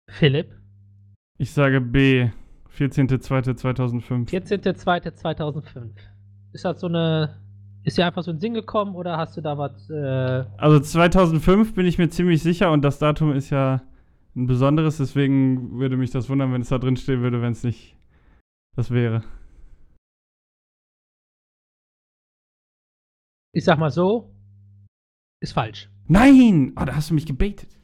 Philipp, 0.08 0.52
Ich 1.38 1.50
sage 1.52 1.80
B. 1.80 2.28
14.02.2005. 2.76 4.28
14.02.2005. 4.30 5.90
Ist 6.52 6.64
das 6.64 6.80
so 6.80 6.86
eine. 6.88 7.40
Ist 7.84 7.98
dir 7.98 8.06
einfach 8.06 8.22
so 8.22 8.30
ein 8.30 8.40
Sinn 8.40 8.54
gekommen 8.54 8.94
oder 8.94 9.16
hast 9.18 9.36
du 9.36 9.40
da 9.42 9.58
was. 9.58 9.88
Äh, 9.90 10.44
Also 10.56 10.80
2005 10.80 11.74
bin 11.74 11.86
ich 11.86 11.98
mir 11.98 12.08
ziemlich 12.08 12.42
sicher 12.42 12.72
und 12.72 12.82
das 12.82 12.98
Datum 12.98 13.32
ist 13.32 13.50
ja 13.50 13.82
ein 14.36 14.46
besonderes, 14.46 14.96
deswegen 14.96 15.78
würde 15.78 15.96
mich 15.96 16.10
das 16.10 16.28
wundern, 16.28 16.52
wenn 16.52 16.62
es 16.62 16.70
da 16.70 16.78
drin 16.78 16.96
stehen 16.96 17.20
würde, 17.22 17.40
wenn 17.42 17.52
es 17.52 17.62
nicht 17.62 17.94
das 18.74 18.90
wäre. 18.90 19.22
Ich 23.54 23.64
sag 23.64 23.78
mal 23.78 23.90
so. 23.90 24.30
Ist 25.42 25.52
falsch. 25.52 25.88
Nein! 26.06 26.72
Oh, 26.78 26.84
da 26.84 26.94
hast 26.96 27.10
du 27.10 27.14
mich 27.14 27.26
gebaitet. 27.26 27.78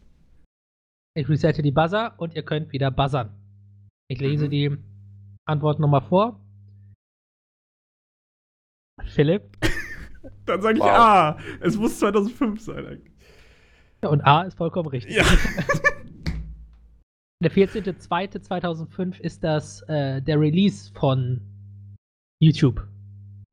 Ich 1.17 1.29
resette 1.29 1.63
die 1.63 1.73
Buzzer 1.73 2.15
und 2.19 2.35
ihr 2.35 2.43
könnt 2.43 2.73
wieder 2.73 2.91
buzzern. 2.91 3.35
Ich 4.09 4.21
lese 4.21 4.47
Mhm. 4.47 4.51
die 4.51 4.77
Antwort 5.47 5.81
nochmal 5.81 6.03
vor. 6.03 6.41
Philipp. 9.05 9.57
Dann 10.47 10.61
sage 10.63 10.79
ich 10.79 10.83
Wow. 10.83 10.91
A. 10.91 11.39
Es 11.61 11.77
muss 11.77 11.99
2005 11.99 12.61
sein 12.61 12.87
eigentlich. 12.87 13.13
Und 14.03 14.21
A 14.23 14.43
ist 14.43 14.57
vollkommen 14.57 14.89
richtig. 14.89 15.17
Ja. 15.17 15.25
Der 17.43 17.51
14.02.2005 17.51 19.19
ist 19.21 19.43
das 19.43 19.81
äh, 19.89 20.21
der 20.21 20.39
Release 20.39 20.93
von 20.93 21.41
YouTube, 22.43 22.87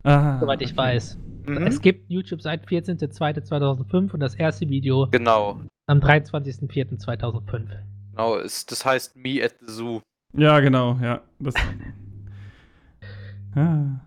Ah, 0.04 0.40
soweit 0.42 0.62
ich 0.62 0.72
okay. 0.72 0.78
weiß. 0.78 1.18
Mhm. 1.48 1.68
Es 1.68 1.82
gibt 1.82 2.10
YouTube 2.10 2.42
seit 2.42 2.66
14.02.2005 2.68 4.12
und 4.12 4.20
das 4.20 4.36
erste 4.36 4.68
Video 4.70 5.08
Genau. 5.12 5.62
am 5.88 6.00
23.04.2005. 6.00 7.68
Genau, 8.12 8.38
es, 8.38 8.66
das 8.66 8.86
heißt 8.86 9.16
Me 9.16 9.42
at 9.44 9.56
the 9.62 9.72
Zoo. 9.72 10.02
Ja, 10.34 10.60
genau, 10.60 10.98
ja. 11.02 11.22
Das, 11.40 11.54
ah. 13.56 14.00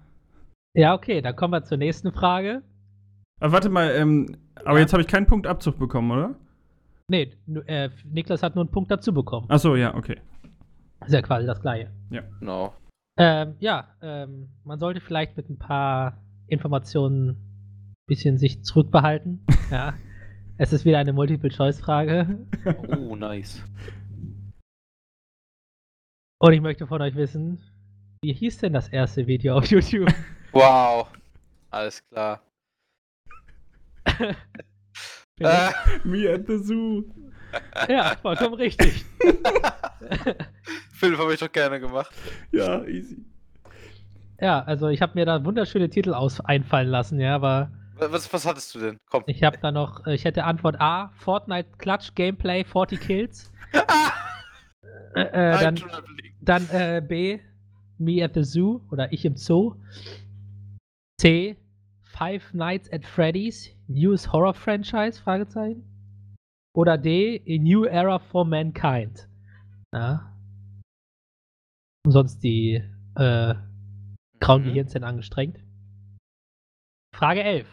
Ja, 0.75 0.95
okay, 0.95 1.21
dann 1.21 1.35
kommen 1.35 1.53
wir 1.55 1.65
zur 1.65 1.79
nächsten 1.79 2.13
Frage. 2.13 2.63
Aber 3.41 3.53
warte 3.53 3.71
mal, 3.71 3.91
ähm, 3.93 4.37
aber 4.65 4.75
Ja. 4.75 4.81
jetzt 4.81 4.93
habe 4.93 5.03
ich 5.03 5.09
keinen 5.09 5.27
Punktabzug 5.27 5.79
bekommen, 5.79 6.11
oder? 6.11 6.35
Nee, 7.09 7.33
äh, 7.67 7.89
Niklas 8.05 8.43
hat 8.43 8.55
nur 8.55 8.65
einen 8.65 8.71
Punkt 8.71 8.91
dazu 8.91 9.13
bekommen. 9.13 9.47
Achso, 9.51 9.75
ja, 9.75 9.95
okay. 9.95 10.21
Ist 11.07 11.13
ja 11.15 11.23
quasi 11.23 11.47
das 11.47 11.61
gleiche. 11.61 11.91
Genau. 12.39 12.75
Ähm, 13.19 13.55
ja, 13.59 13.89
ähm, 14.03 14.49
man 14.65 14.79
sollte 14.79 15.01
vielleicht 15.01 15.37
mit 15.37 15.49
ein 15.49 15.59
paar 15.59 16.19
Informationen 16.51 17.31
ein 17.31 18.07
bisschen 18.07 18.39
sich 18.39 18.63
zurückbehalten. 18.63 19.45
ja. 19.71 19.95
Es 20.59 20.73
ist 20.73 20.85
wieder 20.85 20.99
eine 20.99 21.13
Multiple-Choice-Frage. 21.13 22.47
Oh, 22.89 23.17
nice. 23.17 23.65
Und 26.39 26.53
ich 26.53 26.61
möchte 26.61 26.87
von 26.87 27.01
euch 27.01 27.15
wissen, 27.15 27.61
wie 28.23 28.35
hieß 28.35 28.59
denn 28.59 28.75
das 28.75 28.89
erste 28.89 29.27
Video 29.27 29.57
auf 29.57 29.67
YouTube? 29.67 30.13
Wow. 30.53 31.07
Alles 31.71 32.03
klar. 32.09 32.43
Äh, 35.43 35.71
Me 36.05 36.31
at 36.31 36.47
the 36.47 36.59
Zoo. 36.59 37.05
Ja, 37.89 38.15
vollkommen 38.21 38.55
richtig. 38.55 39.07
Philipp 40.93 41.19
habe 41.19 41.33
ich 41.33 41.41
doch 41.41 41.51
gerne 41.51 41.81
gemacht. 41.81 42.15
Ja, 42.53 42.85
easy. 42.85 43.25
Ja, 44.41 44.63
also 44.63 44.89
ich 44.89 45.03
habe 45.03 45.13
mir 45.15 45.27
da 45.27 45.45
wunderschöne 45.45 45.91
Titel 45.91 46.15
aus 46.15 46.41
einfallen 46.41 46.89
lassen, 46.89 47.21
ja, 47.21 47.35
aber 47.35 47.71
Wa- 47.97 48.11
Was, 48.11 48.33
was 48.33 48.47
hattest 48.47 48.75
du 48.75 48.79
denn? 48.81 48.97
Komm. 49.11 49.25
ich 49.27 49.43
habe 49.43 49.59
da 49.61 49.71
noch, 49.71 50.07
äh, 50.07 50.15
ich 50.15 50.25
hätte 50.25 50.45
Antwort 50.45 50.81
A, 50.81 51.11
Fortnite 51.17 51.69
Clutch 51.79 52.15
Gameplay 52.15 52.65
40 52.65 53.01
Kills. 53.01 53.53
Äh, 55.17 55.23
äh, 55.23 55.61
dann. 55.61 55.75
Dann 56.41 56.69
äh, 56.71 57.03
B, 57.07 57.41
Me 57.99 58.23
at 58.25 58.35
the 58.35 58.45
Zoo 58.45 58.81
oder 58.93 59.13
Ich 59.13 59.25
im 59.25 59.37
Zoo. 59.37 59.75
C, 61.21 61.57
Five 62.05 62.55
Nights 62.55 62.91
at 62.93 63.05
Freddy's, 63.05 63.71
Newest 63.89 64.33
Horror 64.33 64.55
Franchise, 64.55 65.21
Fragezeichen. 65.21 65.83
Oder 66.77 66.97
D, 66.97 67.43
A 67.45 67.61
New 67.61 67.85
Era 67.87 68.21
for 68.21 68.45
Mankind. 68.45 69.29
Ja. 69.93 70.33
Und 72.07 72.13
sonst 72.13 72.39
die 72.45 72.81
äh, 73.17 73.55
grauen 74.41 74.63
Mhm. 74.63 74.67
Gehirnzellen 74.67 75.05
angestrengt. 75.05 75.63
Frage 77.15 77.43
11. 77.45 77.67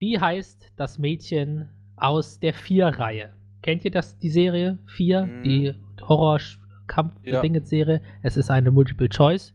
Wie 0.00 0.18
heißt 0.20 0.72
das 0.76 0.98
Mädchen 0.98 1.70
aus 1.96 2.38
der 2.40 2.52
Vier-Reihe? 2.54 3.34
Kennt 3.62 3.84
ihr 3.84 3.90
das, 3.90 4.18
die 4.18 4.30
Serie? 4.30 4.78
Vier, 4.86 5.26
Mhm. 5.26 5.42
die 5.42 5.74
horror 6.02 6.38
kampf 6.86 7.14
Ja. 7.24 7.40
serie 7.64 8.02
Es 8.22 8.36
ist 8.36 8.50
eine 8.50 8.70
Multiple 8.70 9.08
Choice. 9.08 9.54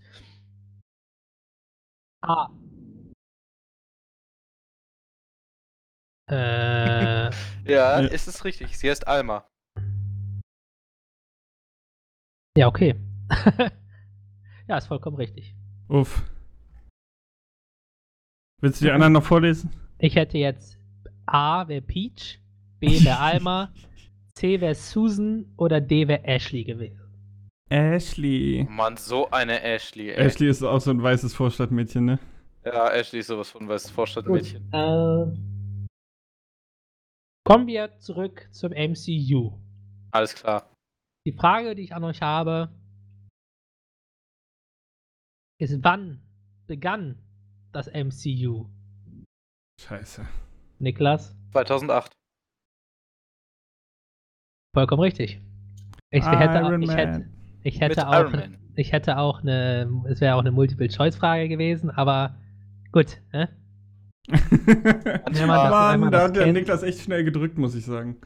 A. 2.24 2.50
Äh, 6.32 7.30
Ja, 7.66 8.00
Ja. 8.02 8.08
ist 8.08 8.28
es 8.28 8.46
richtig. 8.46 8.78
Sie 8.78 8.90
heißt 8.90 9.08
Alma. 9.08 9.48
ja, 12.58 12.68
okay. 12.68 12.96
ja, 14.70 14.78
ist 14.78 14.88
vollkommen 14.88 15.18
richtig. 15.18 15.56
Uff. 15.88 16.24
Willst 18.62 18.80
du 18.80 18.86
die 18.86 18.92
anderen 18.92 19.14
noch 19.14 19.24
vorlesen? 19.24 19.72
Ich 19.98 20.16
hätte 20.16 20.38
jetzt 20.38 20.78
A 21.26 21.68
wäre 21.68 21.82
Peach, 21.82 22.40
B 22.80 23.04
wäre 23.04 23.18
Alma, 23.20 23.74
C 24.36 24.62
wäre 24.62 24.76
Susan 24.76 25.52
oder 25.58 25.82
D 25.82 26.08
wäre 26.08 26.24
Ashley 26.24 26.64
gewesen. 26.64 27.02
Ashley. 27.70 28.68
Mann, 28.70 28.96
so 28.98 29.30
eine 29.32 29.62
Ashley, 29.62 30.10
ey. 30.10 30.26
Ashley 30.26 30.50
ist 30.50 30.64
auch 30.64 30.80
so 30.80 30.92
ein 30.92 31.02
weißes 31.02 31.34
Vorstadtmädchen, 31.34 32.06
ne? 32.06 32.20
Ja, 32.64 32.90
Ashley 32.92 33.20
ist 33.20 33.28
sowas 33.28 33.50
von 33.50 33.68
weißes 33.68 33.92
Vorstadtmädchen. 33.92 34.72
Äh, 34.72 35.88
kommen 37.44 37.68
wir 37.68 37.98
zurück 38.00 38.48
zum 38.52 38.72
MCU. 38.72 39.54
Alles 40.12 40.36
klar. 40.36 40.70
Die 41.26 41.34
Frage, 41.34 41.76
die 41.76 41.84
ich 41.84 41.94
an 41.96 42.04
euch 42.04 42.22
habe, 42.22 42.70
ist, 45.60 45.84
wann 45.84 46.22
begann 46.68 47.20
das 47.72 47.88
MCU? 47.88 48.66
Scheiße. 49.80 50.26
Niklas? 50.80 51.36
2008. 51.52 52.12
Vollkommen 54.74 55.02
richtig. 55.02 55.42
Ich 56.12 56.26
hätte, 56.26 56.78
ich 56.82 56.92
hätte, 56.92 57.30
ich 57.64 57.82
hätte 57.82 58.02
Mit 58.02 58.06
auch, 58.06 58.14
Iron 58.14 58.32
Man. 58.32 58.58
ich 58.76 58.92
hätte 58.92 59.18
auch 59.18 59.42
eine, 59.42 60.04
es 60.08 60.22
wäre 60.22 60.36
auch 60.36 60.40
eine 60.40 60.52
Multiple-Choice-Frage 60.52 61.50
gewesen, 61.50 61.92
aber 61.92 62.36
gut. 62.92 63.22
Ne? 63.32 63.50
Mann, 65.48 66.00
man 66.00 66.12
da 66.12 66.24
hat 66.24 66.36
der 66.36 66.46
kennt. 66.46 66.58
Niklas 66.58 66.84
echt 66.84 67.02
schnell 67.02 67.24
gedrückt, 67.24 67.58
muss 67.58 67.76
ich 67.76 67.86
sagen. 67.86 68.18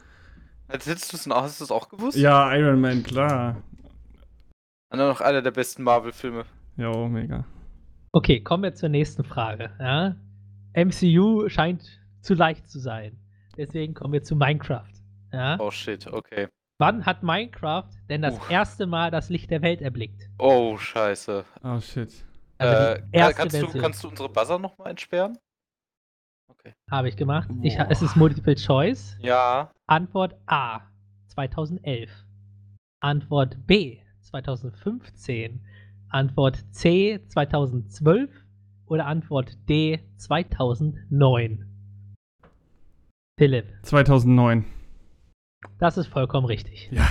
Jetzt 0.71 0.87
hättest 0.87 1.11
du 1.11 1.17
es 1.17 1.25
noch, 1.25 1.41
hast 1.41 1.59
du 1.59 1.63
es 1.63 1.71
auch 1.71 1.89
gewusst? 1.89 2.17
Ja, 2.17 2.53
Iron 2.55 2.79
Man, 2.81 3.03
klar. 3.03 3.63
Und 4.91 4.99
dann 4.99 5.07
noch 5.07 5.21
einer 5.21 5.41
der 5.41 5.51
besten 5.51 5.83
Marvel-Filme. 5.83 6.45
Jo, 6.77 7.07
mega. 7.07 7.45
Okay, 8.11 8.41
kommen 8.41 8.63
wir 8.63 8.73
zur 8.73 8.89
nächsten 8.89 9.23
Frage. 9.23 9.71
Ja? 9.79 10.15
MCU 10.75 11.47
scheint 11.49 11.83
zu 12.21 12.33
leicht 12.33 12.69
zu 12.69 12.79
sein. 12.79 13.19
Deswegen 13.57 13.93
kommen 13.93 14.13
wir 14.13 14.23
zu 14.23 14.35
Minecraft. 14.35 14.91
Ja? 15.31 15.57
Oh 15.59 15.71
shit, 15.71 16.07
okay. 16.07 16.47
Wann 16.79 17.05
hat 17.05 17.21
Minecraft 17.21 17.89
denn 18.09 18.23
das 18.23 18.35
Uff. 18.35 18.49
erste 18.49 18.87
Mal 18.87 19.11
das 19.11 19.29
Licht 19.29 19.51
der 19.51 19.61
Welt 19.61 19.81
erblickt? 19.81 20.29
Oh, 20.39 20.77
scheiße. 20.77 21.45
Oh, 21.63 21.79
shit. 21.79 22.25
Also 22.57 23.01
äh, 23.11 23.33
kannst, 23.33 23.61
du, 23.61 23.67
kannst 23.79 24.03
du 24.03 24.09
unsere 24.09 24.29
Buzzer 24.29 24.57
nochmal 24.57 24.91
entsperren? 24.91 25.37
Okay. 26.47 26.73
habe 26.89 27.09
ich 27.09 27.17
gemacht. 27.17 27.49
Ich, 27.61 27.77
es 27.77 28.01
ist 28.01 28.15
Multiple 28.15 28.55
Choice. 28.55 29.17
Ja. 29.19 29.71
Antwort 29.87 30.35
A 30.45 30.81
2011. 31.27 32.09
Antwort 32.99 33.57
B 33.67 33.99
2015. 34.21 35.65
Antwort 36.13 36.63
C 36.71 37.19
2012 37.27 38.29
oder 38.85 39.05
Antwort 39.07 39.57
D 39.69 39.99
2009. 40.17 41.65
Philipp, 43.39 43.65
2009. 43.83 44.65
das 45.79 45.97
ist 45.97 46.07
vollkommen 46.07 46.45
richtig. 46.45 46.89
Ja. 46.91 47.07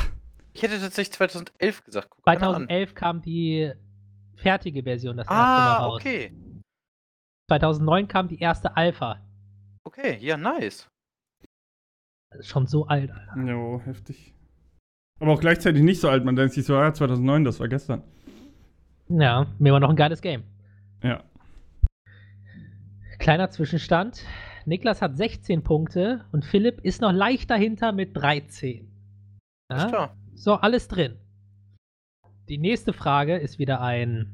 Ich 0.54 0.62
hätte 0.62 0.78
tatsächlich 0.78 1.12
2011 1.14 1.84
gesagt. 1.84 2.10
Guck 2.10 2.24
mal 2.26 2.32
an. 2.34 2.38
2011 2.40 2.94
kam 2.94 3.22
die 3.22 3.72
fertige 4.36 4.82
Version 4.82 5.16
das 5.16 5.26
erste 5.26 5.34
Mal 5.34 5.44
Ah, 5.76 5.76
raus. 5.84 6.00
okay. 6.00 6.32
2009 7.50 8.08
kam 8.08 8.28
die 8.28 8.38
erste 8.38 8.76
Alpha. 8.76 9.20
Okay, 9.84 10.18
ja, 10.20 10.36
nice. 10.36 10.88
Das 12.30 12.40
ist 12.40 12.48
schon 12.48 12.66
so 12.66 12.86
alt, 12.86 13.10
Alter. 13.10 13.42
Jo, 13.50 13.80
heftig. 13.84 14.34
Aber 15.20 15.32
auch 15.32 15.40
gleichzeitig 15.40 15.82
nicht 15.82 16.00
so 16.00 16.08
alt. 16.08 16.24
Man 16.24 16.36
denkt 16.36 16.54
sich 16.54 16.64
so, 16.64 16.76
ah, 16.76 16.92
2009, 16.94 17.44
das 17.44 17.58
war 17.60 17.68
gestern. 17.68 18.02
Ja, 19.20 19.46
mir 19.59 19.72
war 19.72 19.81
noch 19.81 19.90
ein 19.90 19.96
geiles 19.96 20.20
Game. 20.22 20.44
Ja. 21.03 21.22
Kleiner 23.18 23.51
Zwischenstand. 23.51 24.25
Niklas 24.64 25.03
hat 25.03 25.16
16 25.16 25.62
Punkte 25.62 26.25
und 26.33 26.44
Philipp 26.44 26.81
ist 26.83 27.01
noch 27.01 27.12
leicht 27.12 27.51
dahinter 27.51 27.92
mit 27.92 28.16
13. 28.16 28.88
Alles 29.68 29.83
Ja? 29.85 29.88
klar. 29.88 30.16
So, 30.35 30.55
alles 30.55 30.88
drin. 30.88 31.16
Die 32.48 32.59
nächste 32.59 32.92
Frage 32.92 33.37
ist 33.37 33.59
wieder 33.59 33.81
ein 33.81 34.33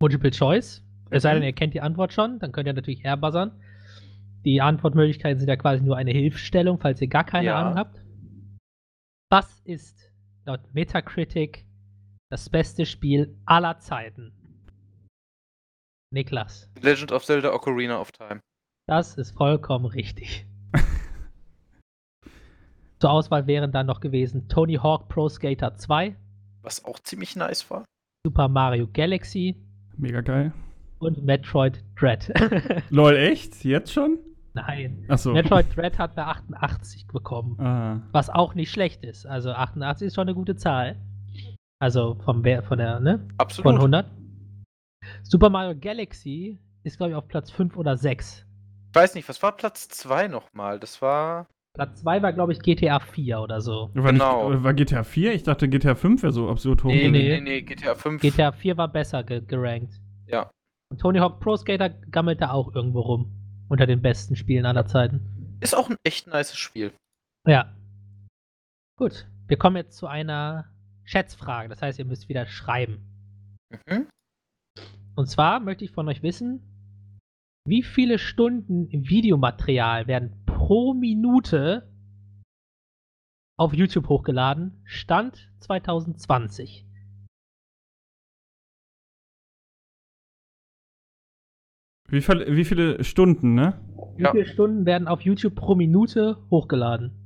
Multiple 0.00 0.30
Choice. 0.30 0.82
Es 1.10 1.22
sei 1.22 1.34
denn, 1.34 1.42
ihr 1.42 1.52
kennt 1.52 1.74
die 1.74 1.80
Antwort 1.80 2.12
schon, 2.12 2.38
dann 2.38 2.52
könnt 2.52 2.66
ihr 2.66 2.72
natürlich 2.72 3.04
herbuzzern. 3.04 3.52
Die 4.44 4.60
Antwortmöglichkeiten 4.60 5.38
sind 5.38 5.48
ja 5.48 5.56
quasi 5.56 5.82
nur 5.84 5.96
eine 5.96 6.10
Hilfestellung, 6.10 6.78
falls 6.80 7.00
ihr 7.00 7.08
gar 7.08 7.24
keine 7.24 7.46
Ja. 7.46 7.60
Ahnung 7.60 7.76
habt. 7.78 8.00
Was 9.30 9.60
ist 9.60 10.10
laut 10.44 10.60
Metacritic 10.72 11.64
das 12.32 12.48
beste 12.48 12.86
Spiel 12.86 13.36
aller 13.44 13.78
Zeiten? 13.78 14.32
Niklas, 16.14 16.70
Legend 16.80 17.12
of 17.12 17.24
Zelda 17.26 17.52
Ocarina 17.52 17.98
of 18.00 18.10
Time. 18.12 18.40
das 18.88 19.16
ist 19.16 19.32
vollkommen 19.32 19.84
richtig. 19.86 20.46
Zur 23.00 23.10
Auswahl 23.10 23.46
wären 23.46 23.70
dann 23.72 23.86
noch 23.86 24.00
gewesen 24.00 24.48
Tony 24.48 24.74
Hawk 24.76 25.08
Pro 25.08 25.28
Skater 25.28 25.74
2, 25.74 26.16
Was 26.62 26.84
auch 26.84 26.98
ziemlich 27.00 27.36
nice 27.36 27.68
war. 27.70 27.84
Super 28.26 28.48
Mario 28.48 28.88
Galaxy 28.92 29.56
Mega 29.96 30.20
geil. 30.20 30.52
und 31.00 31.22
Metroid 31.24 31.84
Dread. 31.96 32.32
Lol, 32.90 33.16
echt? 33.16 33.64
Jetzt 33.64 33.92
schon? 33.92 34.18
Nein. 34.54 35.04
Achso. 35.08 35.32
Metroid 35.32 35.74
Dread 35.76 35.98
hat 35.98 36.16
eine 36.16 36.28
88 36.28 37.06
bekommen, 37.08 37.58
Ah. 37.60 38.00
was 38.12 38.30
auch 38.30 38.54
nicht 38.54 38.70
schlecht 38.70 39.02
ist. 39.04 39.26
Also 39.26 39.50
88 39.52 40.06
ist 40.08 40.14
schon 40.14 40.28
eine 40.28 40.34
gute 40.34 40.56
Zahl. 40.56 40.96
Also 41.82 42.14
vom 42.24 42.44
von 42.44 42.78
der, 42.78 43.00
ne? 43.00 43.18
Von 43.18 43.34
Absolut. 43.38 43.74
100. 43.74 44.06
Super 45.24 45.50
Mario 45.50 45.76
Galaxy 45.76 46.60
ist, 46.84 46.96
glaube 46.96 47.10
ich, 47.10 47.16
auf 47.16 47.26
Platz 47.26 47.50
5 47.50 47.76
oder 47.76 47.96
6. 47.96 48.46
Ich 48.90 48.94
weiß 48.94 49.16
nicht, 49.16 49.28
was 49.28 49.42
war 49.42 49.56
Platz 49.56 49.88
2 49.88 50.28
nochmal? 50.28 50.78
Das 50.78 51.02
war. 51.02 51.48
Platz 51.74 52.02
2 52.02 52.22
war, 52.22 52.32
glaube 52.32 52.52
ich, 52.52 52.60
GTA 52.60 53.00
4 53.00 53.40
oder 53.40 53.60
so. 53.60 53.90
War, 53.94 54.12
Genau. 54.12 54.50
nicht, 54.50 54.62
war 54.62 54.74
GTA 54.74 55.02
4? 55.02 55.34
Ich 55.34 55.42
dachte, 55.42 55.68
GTA 55.68 55.96
5 55.96 56.22
wäre 56.22 56.32
so 56.32 56.48
absurd 56.48 56.84
hoch. 56.84 56.88
Nee, 56.88 57.08
nee. 57.08 57.18
nee, 57.18 57.40
nee, 57.40 57.40
nee, 57.40 57.62
GTA 57.62 57.96
5. 57.96 58.22
GTA 58.22 58.52
4 58.52 58.76
war 58.76 58.86
besser 58.86 59.24
ge 59.24 59.40
gerankt. 59.40 60.00
Ja. 60.28 60.52
Und 60.88 61.00
Tony 61.00 61.18
Hawk 61.18 61.40
Pro 61.40 61.56
Skater 61.56 61.88
gammelt 61.88 62.40
da 62.40 62.52
auch 62.52 62.72
irgendwo 62.76 63.00
rum. 63.00 63.32
Unter 63.68 63.86
den 63.86 64.00
besten 64.00 64.36
Spielen 64.36 64.66
aller 64.66 64.86
Zeiten. 64.86 65.58
Ist 65.58 65.74
auch 65.74 65.90
ein 65.90 65.96
echt 66.04 66.28
nices 66.28 66.58
Spiel. 66.58 66.92
Ja. 67.44 67.74
Gut. 68.96 69.26
Wir 69.48 69.56
kommen 69.56 69.74
jetzt 69.74 69.96
zu 69.96 70.06
einer 70.06 70.68
Schätzfrage. 71.04 71.68
Das 71.68 71.82
heißt, 71.82 71.98
ihr 71.98 72.04
müsst 72.04 72.28
wieder 72.28 72.46
schreiben. 72.46 73.00
Mhm. 73.88 74.08
Und 75.14 75.28
zwar 75.28 75.60
möchte 75.60 75.84
ich 75.84 75.90
von 75.90 76.08
euch 76.08 76.22
wissen, 76.22 76.62
wie 77.68 77.82
viele 77.82 78.18
Stunden 78.18 78.88
Videomaterial 78.90 80.06
werden 80.06 80.44
pro 80.46 80.94
Minute 80.94 81.88
auf 83.58 83.72
YouTube 83.74 84.08
hochgeladen? 84.08 84.82
Stand 84.84 85.52
2020. 85.60 86.86
Wie, 92.08 92.20
viel, 92.20 92.56
wie 92.56 92.64
viele 92.64 93.02
Stunden, 93.04 93.54
ne? 93.54 93.80
Wie 94.16 94.22
Ja. 94.22 94.32
viele 94.32 94.46
Stunden 94.46 94.84
werden 94.84 95.08
auf 95.08 95.22
YouTube 95.22 95.54
pro 95.54 95.74
Minute 95.74 96.36
hochgeladen? 96.50 97.21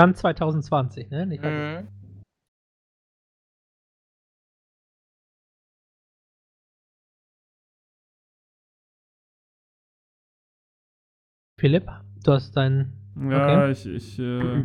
Stand 0.00 0.16
2020, 0.16 1.10
ne? 1.10 1.26
Nicht. 1.26 1.44
Mhm. 1.44 1.86
Philipp, 11.58 11.86
du 12.24 12.32
hast 12.32 12.56
dein. 12.56 12.94
Ja, 13.14 13.66
Okay. 13.68 13.72
ich, 13.72 13.86
ich, 13.86 14.18
äh. 14.18 14.64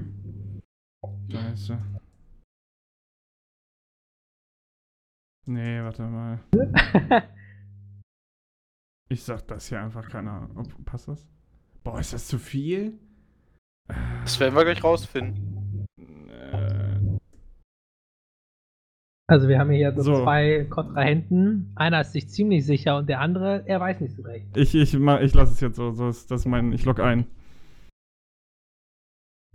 Scheiße. 1.29 1.81
Nee, 5.47 5.81
warte 5.83 6.03
mal. 6.03 6.39
Ich 9.07 9.21
sag 9.21 9.47
das 9.47 9.69
hier 9.69 9.79
einfach, 9.81 10.09
keine 10.09 10.31
Ahnung. 10.31 10.57
Ob, 10.57 10.85
passt 10.85 11.07
das? 11.07 11.27
Boah, 11.83 11.99
ist 11.99 12.11
das 12.11 12.27
zu 12.27 12.39
viel? 12.39 12.97
Das 13.87 14.39
werden 14.39 14.55
wir 14.55 14.63
gleich 14.63 14.83
rausfinden. 14.83 15.85
Äh, 15.97 17.17
Also 19.27 19.47
wir 19.47 19.59
haben 19.59 19.71
hier 19.71 19.93
so, 19.95 20.01
So. 20.01 20.23
zwei 20.23 20.65
Kontrahenten. 20.69 21.71
Einer 21.75 22.01
ist 22.01 22.11
sich 22.13 22.29
ziemlich 22.29 22.65
sicher 22.65 22.97
und 22.97 23.07
der 23.09 23.21
andere, 23.21 23.63
er 23.67 23.79
weiß 23.79 23.99
nicht 24.01 24.15
so 24.15 24.21
recht. 24.23 24.55
ich 24.55 24.75
ich, 24.75 24.93
ich 24.93 25.33
lasse 25.33 25.53
es 25.53 25.59
jetzt 25.59 25.75
so. 25.77 25.91
so 25.91 26.09
ist 26.09 26.29
das 26.31 26.45
mein, 26.45 26.71
ich 26.73 26.85
log 26.85 26.99
ein. 26.99 27.25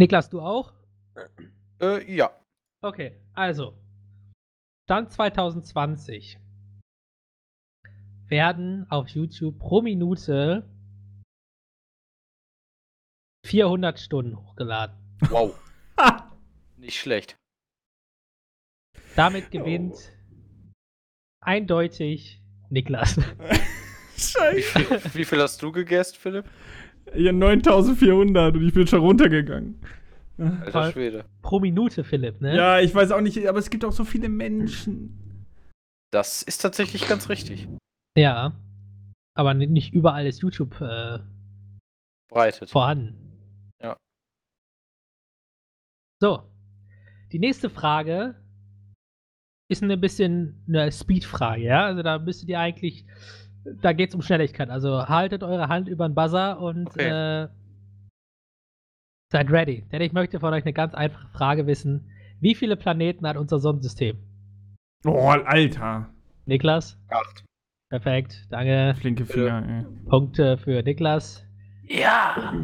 Niklas, 0.01 0.31
du 0.31 0.41
auch? 0.41 0.73
Äh, 1.81 2.13
ja. 2.15 2.31
Okay, 2.83 3.13
also. 3.35 3.75
Stand 4.89 5.11
2020 5.13 6.39
werden 8.29 8.87
auf 8.91 9.09
YouTube 9.09 9.59
pro 9.59 9.83
Minute 9.83 10.65
400 13.51 13.99
Stunden 13.99 14.37
hochgeladen. 14.37 14.97
Wow. 15.29 15.55
Nicht 16.77 16.99
schlecht. 17.01 17.37
Damit 19.17 19.51
gewinnt 19.51 19.97
eindeutig 21.43 22.41
Niklas. 22.71 23.17
Wie 24.15 24.21
Scheiße. 24.21 24.85
viel, 25.01 25.15
wie 25.15 25.25
viel 25.25 25.41
hast 25.41 25.63
du 25.63 25.73
gegessen, 25.73 26.15
Philipp? 26.19 26.45
Ja, 27.15 27.33
9400 27.33 28.55
und 28.55 28.67
ich 28.69 28.75
bin 28.75 28.87
schon 28.87 29.01
runtergegangen. 29.01 29.81
Alter. 30.39 30.93
Schwede. 30.93 31.25
pro 31.43 31.59
Minute, 31.59 32.05
Philipp, 32.05 32.41
ne? 32.41 32.55
Ja, 32.55 32.81
ich 32.81 32.95
weiß 32.95 33.11
auch 33.13 33.21
nicht, 33.23 33.47
aber 33.49 33.59
es 33.59 33.71
gibt 33.71 33.85
auch 33.85 33.93
so 33.93 34.05
viele 34.05 34.29
Menschen. 34.29 35.47
Das 36.13 36.43
ist 36.43 36.59
tatsächlich 36.59 37.09
ganz 37.09 37.29
richtig. 37.31 37.67
Ja. 38.17 38.53
Aber 39.35 39.55
ni- 39.55 39.67
nicht 39.67 39.93
überall 39.95 40.27
ist 40.27 40.43
YouTube 40.43 40.79
äh, 40.83 41.19
Breitet. 42.29 42.69
vorhanden. 42.71 43.20
So. 46.21 46.43
Die 47.33 47.39
nächste 47.39 47.71
Frage 47.71 48.35
ist 49.71 49.83
ein 49.83 50.01
bisschen 50.01 50.65
eine 50.69 50.91
Speed-Frage, 50.91 51.63
ja? 51.63 51.85
Also 51.87 52.03
da 52.03 52.19
müsstet 52.19 52.49
ihr 52.49 52.59
eigentlich, 52.59 53.07
da 53.81 53.93
geht 53.93 54.11
es 54.11 54.15
um 54.15 54.23
Schnelligkeit. 54.23 54.69
Also 54.69 55.07
haltet 55.09 55.43
eure 55.43 55.69
Hand 55.69 55.89
über 55.89 56.09
den 56.09 56.15
Buzzer 56.15 56.61
und 56.61 56.89
Okay. 56.89 57.09
äh, 57.45 57.49
seid 59.33 59.51
ready. 59.51 59.87
Denn 59.93 60.03
ich 60.03 60.13
möchte 60.13 60.41
von 60.41 60.53
euch 60.53 60.65
eine 60.65 60.73
ganz 60.73 60.95
einfache 60.95 61.29
Frage 61.29 61.67
wissen. 61.67 62.11
Wie 62.41 62.55
viele 62.55 62.77
Planeten 62.77 63.27
hat 63.27 63.37
unser 63.37 63.59
Sonnensystem? 63.61 64.19
Oh, 65.05 65.29
Alter. 65.29 66.13
Niklas? 66.47 66.99
Acht. 67.09 67.45
Perfekt, 67.91 68.47
danke. 68.51 68.95
Flinke 69.01 69.25
Finger, 69.25 69.67
ey. 69.69 70.09
Punkte 70.09 70.59
für 70.59 70.83
Niklas. 70.83 71.45
Ja! 71.85 72.55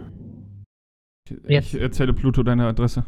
Ich, 1.28 1.36
Jetzt. 1.48 1.74
ich 1.74 1.80
erzähle 1.80 2.12
Pluto 2.12 2.42
deine 2.42 2.66
Adresse. 2.66 3.04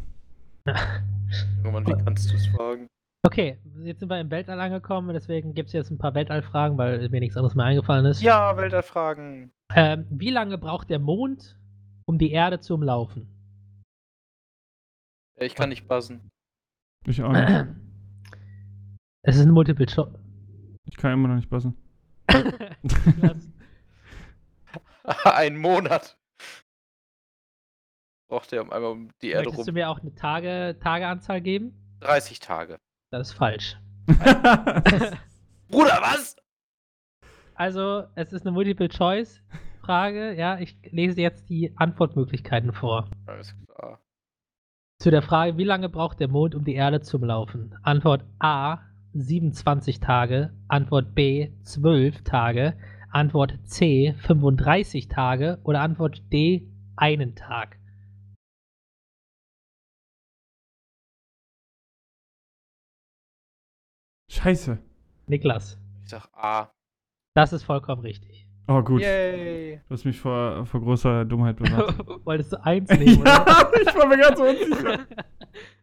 Roman, 1.65 1.87
wie 1.87 2.05
kannst 2.05 2.31
du 2.31 2.37
es 2.37 2.47
fragen? 2.47 2.87
Okay, 3.25 3.59
jetzt 3.83 4.01
sind 4.01 4.09
wir 4.11 4.21
im 4.21 4.31
Weltall 4.31 4.61
angekommen, 4.61 5.13
deswegen 5.13 5.53
gibt 5.55 5.69
es 5.69 5.73
jetzt 5.73 5.91
ein 5.91 5.99
paar 5.99 6.15
Weltallfragen, 6.15 6.79
weil 6.79 7.09
mir 7.09 7.21
nichts 7.21 7.37
anderes 7.37 7.55
mehr 7.55 7.67
eingefallen 7.67 8.07
ist. 8.07 8.23
Ja, 8.23 8.57
Weltallfragen. 8.57 9.51
Ähm, 9.75 10.07
wie 10.11 10.31
lange 10.31 10.57
braucht 10.57 10.89
der 10.89 10.99
Mond, 10.99 11.59
um 12.07 12.19
die 12.19 12.31
Erde 12.31 12.61
zu 12.61 12.75
umlaufen? 12.75 13.27
Ich 15.37 15.55
kann 15.55 15.69
nicht 15.69 15.89
buzzen. 15.89 16.31
Ich 17.07 17.23
auch 17.23 17.33
nicht. 17.33 17.67
Es 19.23 19.37
ist 19.37 19.47
ein 19.47 19.51
Multiple 19.51 19.87
Choice. 19.87 20.15
Ich 20.87 20.97
kann 20.97 21.13
immer 21.13 21.29
noch 21.29 21.37
nicht 21.37 21.51
passen. 21.51 21.77
Ein 25.25 25.57
Monat. 25.57 26.18
Braucht 28.29 28.53
er 28.53 28.63
um 28.63 28.71
einmal 28.71 28.93
um 28.93 29.11
die 29.23 29.31
Erde 29.31 29.49
Möchtest 29.49 29.69
du 29.69 29.71
rum. 29.71 29.75
mir 29.75 29.89
auch 29.89 30.01
eine 30.01 30.15
Tage, 30.15 30.77
Tageanzahl 30.81 31.41
geben? 31.41 31.73
30 32.01 32.41
Tage. 32.41 32.79
Das 33.11 33.29
ist 33.29 33.35
falsch. 33.35 33.77
Bruder, 35.69 35.99
was? 36.01 36.37
Also, 37.55 38.05
es 38.15 38.33
ist 38.33 38.47
eine 38.47 38.53
Multiple 38.53 38.89
Choice 38.89 39.43
Frage. 39.81 40.35
Ja, 40.35 40.59
ich 40.59 40.77
lese 40.91 41.23
jetzt 41.23 41.49
die 41.49 41.73
Antwortmöglichkeiten 41.77 42.73
vor. 42.75 43.09
Alles 43.27 43.55
klar. 43.67 43.99
Zu 44.99 45.11
der 45.11 45.23
Frage, 45.23 45.57
wie 45.57 45.65
lange 45.65 45.89
braucht 45.89 46.21
der 46.21 46.29
Mond, 46.29 46.55
um 46.55 46.65
die 46.65 46.75
Erde 46.75 47.01
zu 47.01 47.17
umlaufen? 47.17 47.75
Antwort 47.83 48.25
A, 48.39 48.81
27 49.15 50.01
Tage. 50.01 50.53
Antwort 50.69 51.15
B, 51.15 51.53
12 51.63 52.23
Tage. 52.25 52.75
Antwort 53.11 53.55
C, 53.65 54.15
35 54.19 55.09
Tage. 55.09 55.59
Oder 55.65 55.81
Antwort 55.81 56.23
D, 56.31 56.69
einen 56.97 57.35
Tag. 57.35 57.79
Scheiße. 64.39 64.79
Niklas, 65.27 65.79
Ich 66.05 66.11
sag 66.11 66.29
A. 66.33 66.71
das 67.35 67.53
ist 67.53 67.65
vollkommen 67.65 68.03
richtig. 68.03 68.47
Oh, 68.69 68.83
gut. 68.83 69.01
Yay. 69.01 69.81
Du 69.89 69.95
hast 69.95 70.05
mich 70.05 70.21
vor, 70.21 70.65
vor 70.67 70.81
großer 70.81 71.25
Dummheit 71.25 71.57
bewahrt. 71.57 71.99
Wolltest 72.25 72.53
du 72.53 72.63
eins 72.65 72.89
nehmen, 72.91 73.19
oder? 73.23 73.31
ja, 73.47 73.71
ich 73.81 73.95
war 73.97 74.07
mir 74.07 74.19
ganz 74.19 74.39
unsicher. 74.39 75.07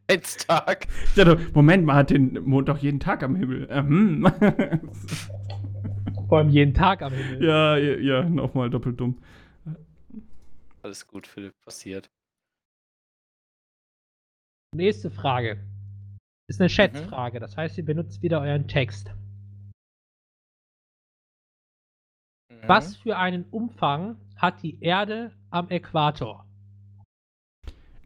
Tag. 0.47 0.87
Ich 1.05 1.15
dachte, 1.15 1.39
Moment, 1.53 1.83
man 1.85 1.95
hat 1.95 2.11
den 2.11 2.43
Mond 2.45 2.69
doch 2.69 2.77
jeden 2.77 2.99
Tag 2.99 3.23
am 3.23 3.35
Himmel. 3.35 3.67
Ähm. 3.71 4.25
Vor 6.29 6.37
allem 6.37 6.49
jeden 6.49 6.75
Tag 6.75 7.01
am 7.01 7.11
Himmel. 7.11 7.43
ja, 7.43 7.75
ja, 7.77 7.97
ja, 7.97 8.23
nochmal 8.29 8.69
doppelt 8.69 8.99
dumm. 8.99 9.17
Alles 10.83 11.07
gut, 11.07 11.25
Philipp. 11.25 11.53
Passiert. 11.65 12.11
Nächste 14.75 15.09
Frage. 15.09 15.57
Ist 16.47 16.61
eine 16.61 16.69
Schätzfrage, 16.69 17.39
das 17.39 17.57
heißt, 17.57 17.77
ihr 17.77 17.85
benutzt 17.85 18.21
wieder 18.21 18.41
euren 18.41 18.67
Text. 18.67 19.11
Mhm. 22.49 22.67
Was 22.67 22.95
für 22.97 23.17
einen 23.17 23.45
Umfang 23.45 24.17
hat 24.37 24.61
die 24.61 24.79
Erde 24.81 25.31
am 25.49 25.69
Äquator? 25.69 26.45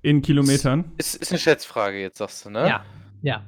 In 0.02 0.22
Kilometern. 0.22 0.92
Ist, 0.98 1.16
ist 1.16 1.32
eine 1.32 1.40
Schätzfrage 1.40 2.00
jetzt, 2.00 2.18
sagst 2.20 2.46
du, 2.46 2.50
ne? 2.50 2.68
Ja, 2.68 2.86
ja. 3.22 3.46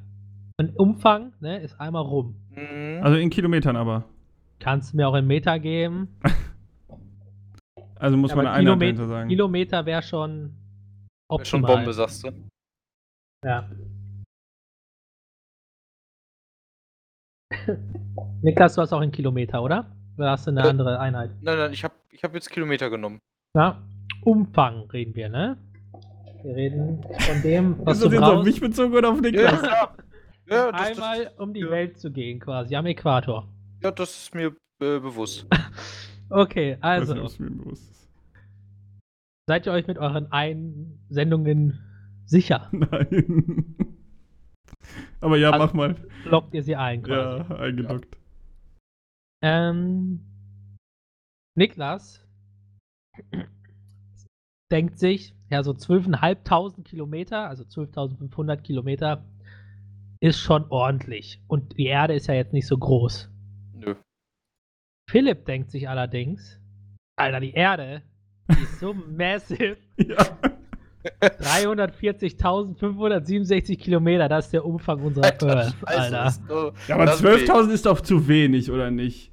Und 0.60 0.78
Umfang 0.78 1.34
ne, 1.40 1.62
ist 1.62 1.80
einmal 1.80 2.04
rum. 2.04 2.36
Mhm. 2.50 3.00
Also 3.02 3.18
in 3.18 3.30
Kilometern 3.30 3.78
aber. 3.78 4.04
Kannst 4.60 4.92
du 4.92 4.98
mir 4.98 5.08
auch 5.08 5.16
in 5.16 5.28
Meter 5.28 5.60
geben? 5.60 6.20
Also 7.96 8.18
muss 8.18 8.32
man 8.34 8.48
Aber 8.48 8.56
eine 8.56 8.72
Einheit 8.72 8.80
Kilomet- 8.80 8.98
dahinter 8.98 9.08
sagen. 9.08 9.30
Kilometer 9.30 9.86
wäre 9.86 10.02
schon 10.02 10.30
Wär 11.30 11.46
schon 11.46 11.60
optimal. 11.64 11.76
Bombe, 11.76 11.94
sagst 11.94 12.24
du. 12.24 12.32
Ja. 13.46 13.70
Niklas, 18.42 18.76
du 18.76 18.82
hast 18.82 18.94
auch 18.94 19.02
in 19.02 19.12
Kilometer, 19.12 19.62
oder? 19.62 19.86
Oder 20.18 20.32
hast 20.32 20.48
du 20.48 20.52
eine 20.52 20.62
Äh, 20.62 20.70
andere 20.70 21.00
Einheit? 21.00 21.32
Nein, 21.42 21.58
nein, 21.58 21.74
ich 21.74 21.84
habe 21.84 21.94
ich 22.10 22.24
hab 22.24 22.34
jetzt 22.34 22.50
Kilometer 22.50 22.90
genommen. 22.90 23.20
Na, 23.54 23.82
Umfang 24.24 24.90
reden 24.92 25.16
wir, 25.16 25.30
ne? 25.30 25.58
Wir 26.44 26.56
reden 26.56 27.04
von 27.20 27.42
dem, 27.42 27.76
was 27.86 27.98
Ist 27.98 28.06
du 28.06 28.10
das 28.10 28.22
auf 28.22 28.34
brauchst, 28.34 28.46
mich 28.48 28.62
bezogen 28.62 28.94
oder 28.96 29.10
auf 29.10 29.22
Niklas? 29.22 29.62
Ja, 29.62 29.96
ja, 30.48 30.72
das, 30.72 30.82
einmal 30.82 31.32
um 31.38 31.54
die 31.54 31.62
ja. 31.62 31.70
Welt 31.70 31.98
zu 32.00 32.12
gehen, 32.12 32.40
quasi, 32.40 32.76
am 32.76 32.86
Äquator. 32.86 33.48
das, 33.80 33.84
ja, 33.84 33.92
das 33.92 34.10
ist 34.24 34.36
mir 34.36 34.48
äh, 34.48 35.00
bewusst. 35.00 35.46
Okay, 36.34 36.78
also, 36.80 37.14
nicht, 37.14 37.22
ob 37.24 37.28
es 37.28 37.40
mir 37.40 37.50
bewusst 37.52 37.92
ist. 37.92 38.10
seid 39.48 39.66
ihr 39.66 39.74
euch 39.74 39.86
mit 39.86 39.98
euren 39.98 40.32
Einsendungen 40.32 41.78
sicher? 42.26 42.70
Nein. 42.72 43.98
Aber 45.22 45.38
ja, 45.38 45.52
Also- 45.52 45.66
mach 45.66 45.74
mal. 45.74 45.96
Lockt 46.26 46.54
ihr 46.54 46.64
sie 46.64 46.76
ein, 46.76 47.04
quasi? 47.04 47.40
Ja, 47.50 47.56
eingeloggt. 47.58 48.18
Ähm, 49.44 50.20
Niklas 51.56 52.26
denkt 54.72 55.00
sich, 55.00 55.36
ja, 55.50 55.64
so 55.64 55.72
12.500 55.74 56.84
Kilometer, 56.84 57.50
also 57.50 57.64
12.500 57.64 58.58
Kilometer, 58.62 59.26
ist 60.22 60.40
schon 60.40 60.66
ordentlich. 60.70 61.42
Und 61.48 61.78
die 61.78 61.86
Erde 61.88 62.14
ist 62.14 62.28
ja 62.28 62.36
jetzt 62.36 62.54
nicht 62.54 62.68
so 62.68 62.78
groß. 62.78 63.30
Nö. 63.74 63.96
Philipp 65.10 65.46
denkt 65.46 65.72
sich 65.72 65.90
allerdings, 65.90 66.60
Alter, 67.18 67.40
die 67.42 67.52
Erde, 67.54 68.04
die 68.50 68.54
ist 68.64 68.80
so 68.80 68.94
massive. 68.94 69.78
Ja. 69.98 70.38
340.567 71.22 73.78
Kilometer, 73.80 74.28
das 74.30 74.46
ist 74.46 74.54
der 74.54 74.66
Umfang 74.66 75.00
unserer 75.02 75.26
Earth, 75.26 75.44
Alter. 75.86 76.32
so- 76.48 76.72
ja, 76.88 76.96
aber 76.96 77.06
das 77.06 77.22
12.000 77.22 77.72
ist 77.74 77.86
doch 77.86 78.02
zu 78.02 78.28
wenig, 78.28 78.72
oder 78.72 78.92
nicht? 78.92 79.32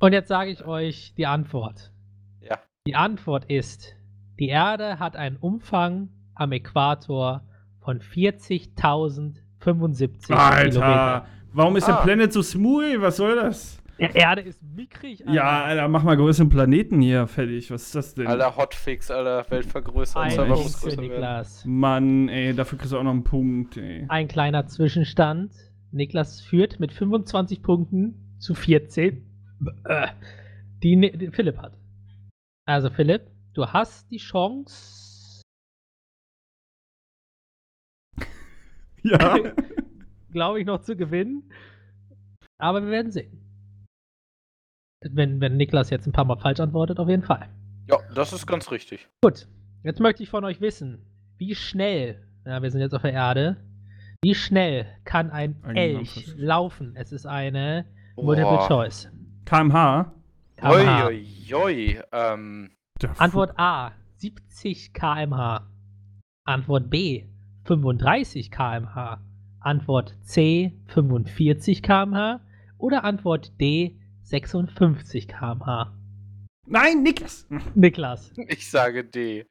Und 0.00 0.12
jetzt 0.12 0.28
sage 0.28 0.50
ich 0.50 0.64
euch 0.64 1.12
die 1.16 1.26
Antwort. 1.26 1.92
Ja. 2.40 2.58
Die 2.86 2.94
Antwort 2.94 3.44
ist, 3.46 3.94
die 4.38 4.48
Erde 4.48 4.98
hat 4.98 5.16
einen 5.16 5.36
Umfang 5.36 6.10
am 6.34 6.52
Äquator 6.52 7.42
von 7.80 8.00
40.075 8.00 10.30
Alter, 10.30 10.70
Kilometer. 10.70 11.26
warum 11.52 11.76
ist 11.76 11.88
der 11.88 11.98
Ah. 11.98 12.02
Planet 12.02 12.32
so 12.32 12.42
smooth? 12.42 13.00
Was 13.00 13.16
soll 13.16 13.34
das? 13.36 13.77
Die 13.98 14.04
Erde 14.04 14.42
ist 14.42 14.62
mickrig, 14.62 15.20
Alter. 15.22 15.32
Ja, 15.34 15.64
Alter, 15.64 15.88
mach 15.88 16.04
mal 16.04 16.16
größeren 16.16 16.48
Planeten 16.48 17.00
hier 17.00 17.26
fertig. 17.26 17.70
Was 17.70 17.82
ist 17.86 17.94
das 17.96 18.14
denn? 18.14 18.26
Alter, 18.28 18.56
Hotfix, 18.56 19.10
Alter, 19.10 19.44
Weltvergrößer. 19.50 20.20
Ein 20.20 20.30
Server 20.30 20.54
Punkt 20.54 20.62
muss 20.64 20.76
für 20.76 20.86
größer 20.86 20.96
werden. 21.02 21.10
Niklas. 21.10 21.64
Mann, 21.64 22.28
ey, 22.28 22.54
dafür 22.54 22.78
kriegst 22.78 22.92
du 22.92 22.98
auch 22.98 23.02
noch 23.02 23.10
einen 23.10 23.24
Punkt, 23.24 23.76
ey. 23.76 24.04
Ein 24.08 24.28
kleiner 24.28 24.66
Zwischenstand. 24.66 25.52
Niklas 25.90 26.40
führt 26.40 26.78
mit 26.78 26.92
25 26.92 27.62
Punkten 27.62 28.36
zu 28.38 28.54
14, 28.54 29.24
äh, 29.84 30.08
die, 30.82 30.94
Ni- 30.96 31.16
die 31.16 31.30
Philipp 31.32 31.58
hat. 31.58 31.72
Also 32.66 32.90
Philipp, 32.90 33.22
du 33.54 33.66
hast 33.66 34.08
die 34.12 34.18
Chance, 34.18 35.42
Ja. 39.02 39.36
glaube 40.32 40.60
ich, 40.60 40.66
noch 40.66 40.82
zu 40.82 40.94
gewinnen. 40.96 41.50
Aber 42.58 42.82
wir 42.82 42.90
werden 42.90 43.10
sehen. 43.12 43.44
Wenn, 45.00 45.40
wenn 45.40 45.56
Niklas 45.56 45.90
jetzt 45.90 46.06
ein 46.06 46.12
paar 46.12 46.24
Mal 46.24 46.38
falsch 46.38 46.60
antwortet, 46.60 46.98
auf 46.98 47.08
jeden 47.08 47.22
Fall. 47.22 47.48
Ja, 47.88 47.98
das 48.14 48.32
ist 48.32 48.46
ganz 48.46 48.70
richtig. 48.70 49.08
Gut, 49.22 49.46
jetzt 49.84 50.00
möchte 50.00 50.22
ich 50.22 50.28
von 50.28 50.44
euch 50.44 50.60
wissen, 50.60 51.06
wie 51.38 51.54
schnell, 51.54 52.26
ja, 52.44 52.62
wir 52.62 52.70
sind 52.70 52.80
jetzt 52.80 52.94
auf 52.94 53.02
der 53.02 53.12
Erde, 53.12 53.56
wie 54.22 54.34
schnell 54.34 54.86
kann 55.04 55.30
ein 55.30 55.56
Ein 55.62 55.76
Elch 55.76 56.34
laufen? 56.36 56.94
Es 56.96 57.12
ist 57.12 57.26
eine 57.26 57.86
Multiple. 58.16 58.66
Choice. 58.66 59.08
kmh. 59.44 60.12
kmh. 60.56 61.06
Oi, 61.06 61.24
oi, 61.48 61.54
oi. 61.54 62.00
Ähm, 62.10 62.70
Antwort 63.18 63.56
A, 63.56 63.92
70 64.16 64.92
km/h. 64.92 65.68
Antwort 66.44 66.90
B, 66.90 67.26
35 67.64 68.50
km/h. 68.50 69.20
Antwort 69.60 70.16
C, 70.22 70.72
45 70.86 71.82
km/h. 71.82 72.40
Oder 72.76 73.04
Antwort 73.04 73.52
D, 73.60 74.00
56 74.28 75.26
km/h. 75.26 75.90
Nein, 76.66 77.02
Niklas! 77.02 77.46
Niklas, 77.74 78.30
ich 78.48 78.70
sage 78.70 79.02
D. 79.04 79.46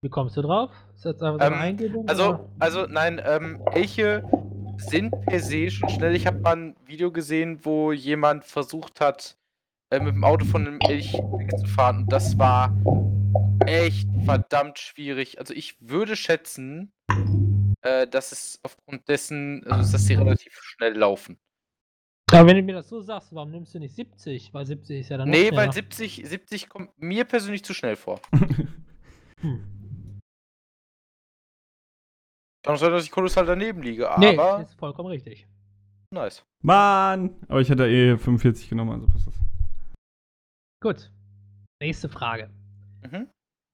wie 0.00 0.08
kommst 0.08 0.38
du 0.38 0.42
drauf? 0.42 0.70
Ist 0.94 1.04
das 1.04 1.20
einfach 1.20 1.46
Ähm, 1.46 1.52
Eingebung? 1.52 2.08
Also, 2.08 2.28
oder? 2.30 2.50
also 2.60 2.86
nein, 2.86 3.20
ähm, 3.22 3.60
Elche 3.72 4.22
sind 4.78 5.10
per 5.26 5.40
se 5.40 5.70
schon 5.70 5.90
schnell. 5.90 6.14
Ich 6.14 6.26
habe 6.26 6.38
mal 6.38 6.56
ein 6.56 6.76
Video 6.86 7.12
gesehen, 7.12 7.62
wo 7.64 7.92
jemand 7.92 8.44
versucht 8.46 9.02
hat, 9.02 9.36
äh, 9.90 10.00
mit 10.00 10.14
dem 10.14 10.24
Auto 10.24 10.46
von 10.46 10.66
einem 10.66 10.78
Elch 10.80 11.12
wegzufahren. 11.12 11.98
Und 12.04 12.12
das 12.12 12.38
war 12.38 12.74
echt 13.66 14.08
verdammt 14.24 14.78
schwierig. 14.78 15.38
Also 15.40 15.52
ich 15.52 15.76
würde 15.80 16.16
schätzen, 16.16 16.90
äh, 17.82 18.06
dass 18.06 18.32
es 18.32 18.60
aufgrund 18.62 19.08
dessen, 19.08 19.62
also 19.66 19.92
dass 19.92 20.06
sie 20.06 20.14
relativ 20.14 20.54
schnell 20.62 20.96
laufen. 20.96 21.38
Aber 22.32 22.46
wenn 22.46 22.56
du 22.56 22.62
mir 22.62 22.74
das 22.74 22.88
so 22.88 23.00
sagst, 23.00 23.34
warum 23.34 23.50
nimmst 23.50 23.74
du 23.74 23.78
nicht 23.78 23.94
70? 23.94 24.52
Weil 24.52 24.66
70 24.66 25.00
ist 25.00 25.08
ja 25.08 25.16
dann 25.16 25.30
nee, 25.30 25.50
weil 25.52 25.72
70, 25.72 26.22
70 26.26 26.68
kommt 26.68 26.90
mir 26.98 27.24
persönlich 27.24 27.64
zu 27.64 27.74
schnell 27.74 27.96
vor. 27.96 28.20
Hm. 29.40 30.18
Kann 32.64 32.74
auch 32.74 32.78
sein, 32.78 32.90
dass 32.90 33.04
ich 33.04 33.12
kolossal 33.12 33.46
daneben 33.46 33.82
liege, 33.82 34.10
Nee, 34.18 34.36
aber 34.36 34.62
ist 34.62 34.74
vollkommen 34.74 35.10
richtig. 35.10 35.46
nice. 36.12 36.44
Mann! 36.60 37.36
Aber 37.46 37.60
ich 37.60 37.68
hätte 37.70 37.86
eh 37.86 38.18
45 38.18 38.68
genommen, 38.68 38.90
also 38.90 39.06
passt 39.06 39.28
das. 39.28 39.34
Gut. 40.82 41.12
Nächste 41.80 42.08
Frage. 42.08 42.50
Mhm. 43.08 43.28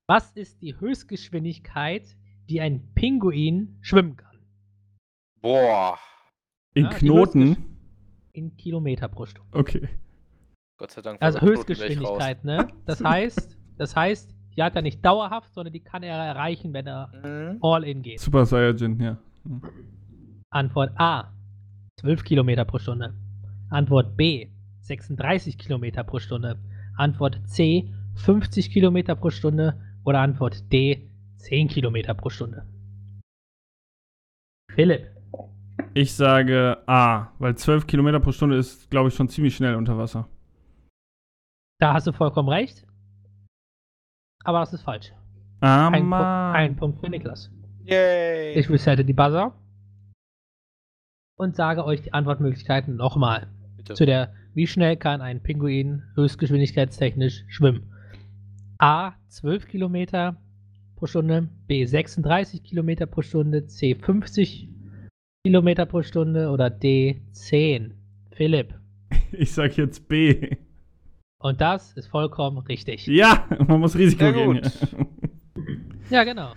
Was 0.07 0.33
ist 0.33 0.61
die 0.61 0.79
Höchstgeschwindigkeit, 0.79 2.15
die 2.51 2.61
ein 2.61 2.93
Pinguin 2.95 3.79
schwimmen 3.81 4.19
kann? 4.19 4.39
Boah, 5.41 5.99
In 6.75 6.85
Ja, 6.85 6.91
die 6.91 6.97
Knoten? 7.07 7.74
In 8.35 8.57
Kilometer 8.57 9.07
pro 9.09 9.27
Stunde. 9.27 9.49
Okay. 9.57 9.89
Gott 10.79 10.91
sei 10.91 11.03
Dank. 11.03 11.23
Also. 11.23 11.41
Höchstgeschwindigkeit, 11.41 12.45
ne? 12.45 12.67
Das 12.85 13.03
heißt, 13.05 13.57
das 13.79 13.95
heißt, 13.95 14.35
die 14.57 14.63
hat 14.63 14.75
er 14.75 14.83
nicht 14.83 15.05
dauerhaft, 15.05 15.55
sondern 15.55 15.73
die 15.73 15.81
kann 15.81 16.03
er 16.03 16.17
erreichen, 16.17 16.73
wenn 16.73 16.87
er 16.87 17.09
Mhm. 17.25 17.59
all 17.63 17.85
in 17.85 18.03
geht. 18.03 18.19
Super 18.21 18.45
Saiyajin, 18.45 19.01
ja. 19.01 19.19
Hm. 19.45 19.63
Antwort 20.51 20.93
A, 20.97 21.33
12 22.01 22.25
Kilometer 22.25 22.65
pro 22.65 22.79
Stunde. 22.79 23.15
Antwort 23.71 24.17
B, 24.17 24.49
36 24.81 25.57
Kilometer 25.57 26.03
pro 26.05 26.19
Stunde. 26.19 26.59
Antwort 26.97 27.41
C, 27.49 27.93
50 28.17 28.71
Kilometer 28.73 29.15
pro 29.15 29.31
Stunde. 29.31 29.81
Oder 30.05 30.21
Antwort 30.21 30.73
D, 30.73 31.09
10 31.39 31.69
Kilometer 31.69 32.15
pro 32.15 32.31
Stunde. 32.31 32.67
Philipp, 34.71 35.09
Ich 35.95 36.15
sage 36.15 36.83
A, 36.87 37.29
weil 37.39 37.57
12 37.57 37.87
Kilometer 37.87 38.21
pro 38.21 38.33
Stunde 38.33 38.57
ist, 38.57 38.91
glaube 38.91 39.09
ich, 39.09 39.15
schon 39.15 39.29
ziemlich 39.29 39.55
schnell 39.57 39.75
unter 39.75 39.97
Wasser. 39.99 40.29
da 41.81 41.93
hast 41.95 42.07
du 42.07 42.13
vollkommen 42.13 42.49
recht. 42.49 42.87
aber 44.45 44.61
das 44.61 44.73
ist 44.73 44.83
falsch. 44.83 45.13
Ah, 45.61 45.87
Ein, 45.89 45.93
Punkt, 45.93 46.09
Mann. 46.09 46.55
ein 46.57 46.77
Punkt 46.77 47.01
für 47.01 47.09
Niklas. 47.09 47.51
Yay. 47.85 48.55
Ich 48.59 48.69
resette 48.69 49.05
die 49.05 49.13
Buzzer 49.13 49.53
und 51.37 51.57
sage 51.57 51.85
euch 51.85 52.03
die 52.03 52.13
Antwortmöglichkeiten 52.13 52.97
nochmal. 52.97 53.49
Zu 53.95 54.07
der, 54.07 54.33
wie 54.55 54.67
schnell 54.67 54.97
kann 54.97 55.21
ein 55.21 55.43
Pinguin 55.43 56.03
höchstgeschwindigkeitstechnisch 56.15 57.45
schwimmen? 57.49 57.93
A. 58.79 59.13
12 59.29 59.67
Kilometer 59.69 60.37
pro 60.97 61.07
Stunde, 61.07 61.49
B. 61.67 61.85
36 61.85 62.63
Kilometer 62.63 63.07
pro 63.07 63.23
Stunde, 63.23 63.67
C. 63.67 63.95
50 63.95 64.69
Kilometer 65.47 65.85
pro 65.85 66.03
Stunde 66.03 66.49
oder 66.49 66.71
D. 66.71 67.21
10. 67.33 67.95
Philipp. 68.33 68.75
Ich 69.33 69.53
sag 69.53 69.77
jetzt 69.77 70.09
B. 70.09 70.57
Und 71.39 71.61
das 71.61 71.93
ist 71.95 72.07
vollkommen 72.07 72.59
richtig. 72.59 73.07
Ja, 73.07 73.47
man 73.67 73.81
muss 73.81 73.97
Risiko 73.97 74.33
gehen. 74.33 74.63
gut. 74.63 74.71
Ja, 76.11 76.23
genau. 76.25 76.53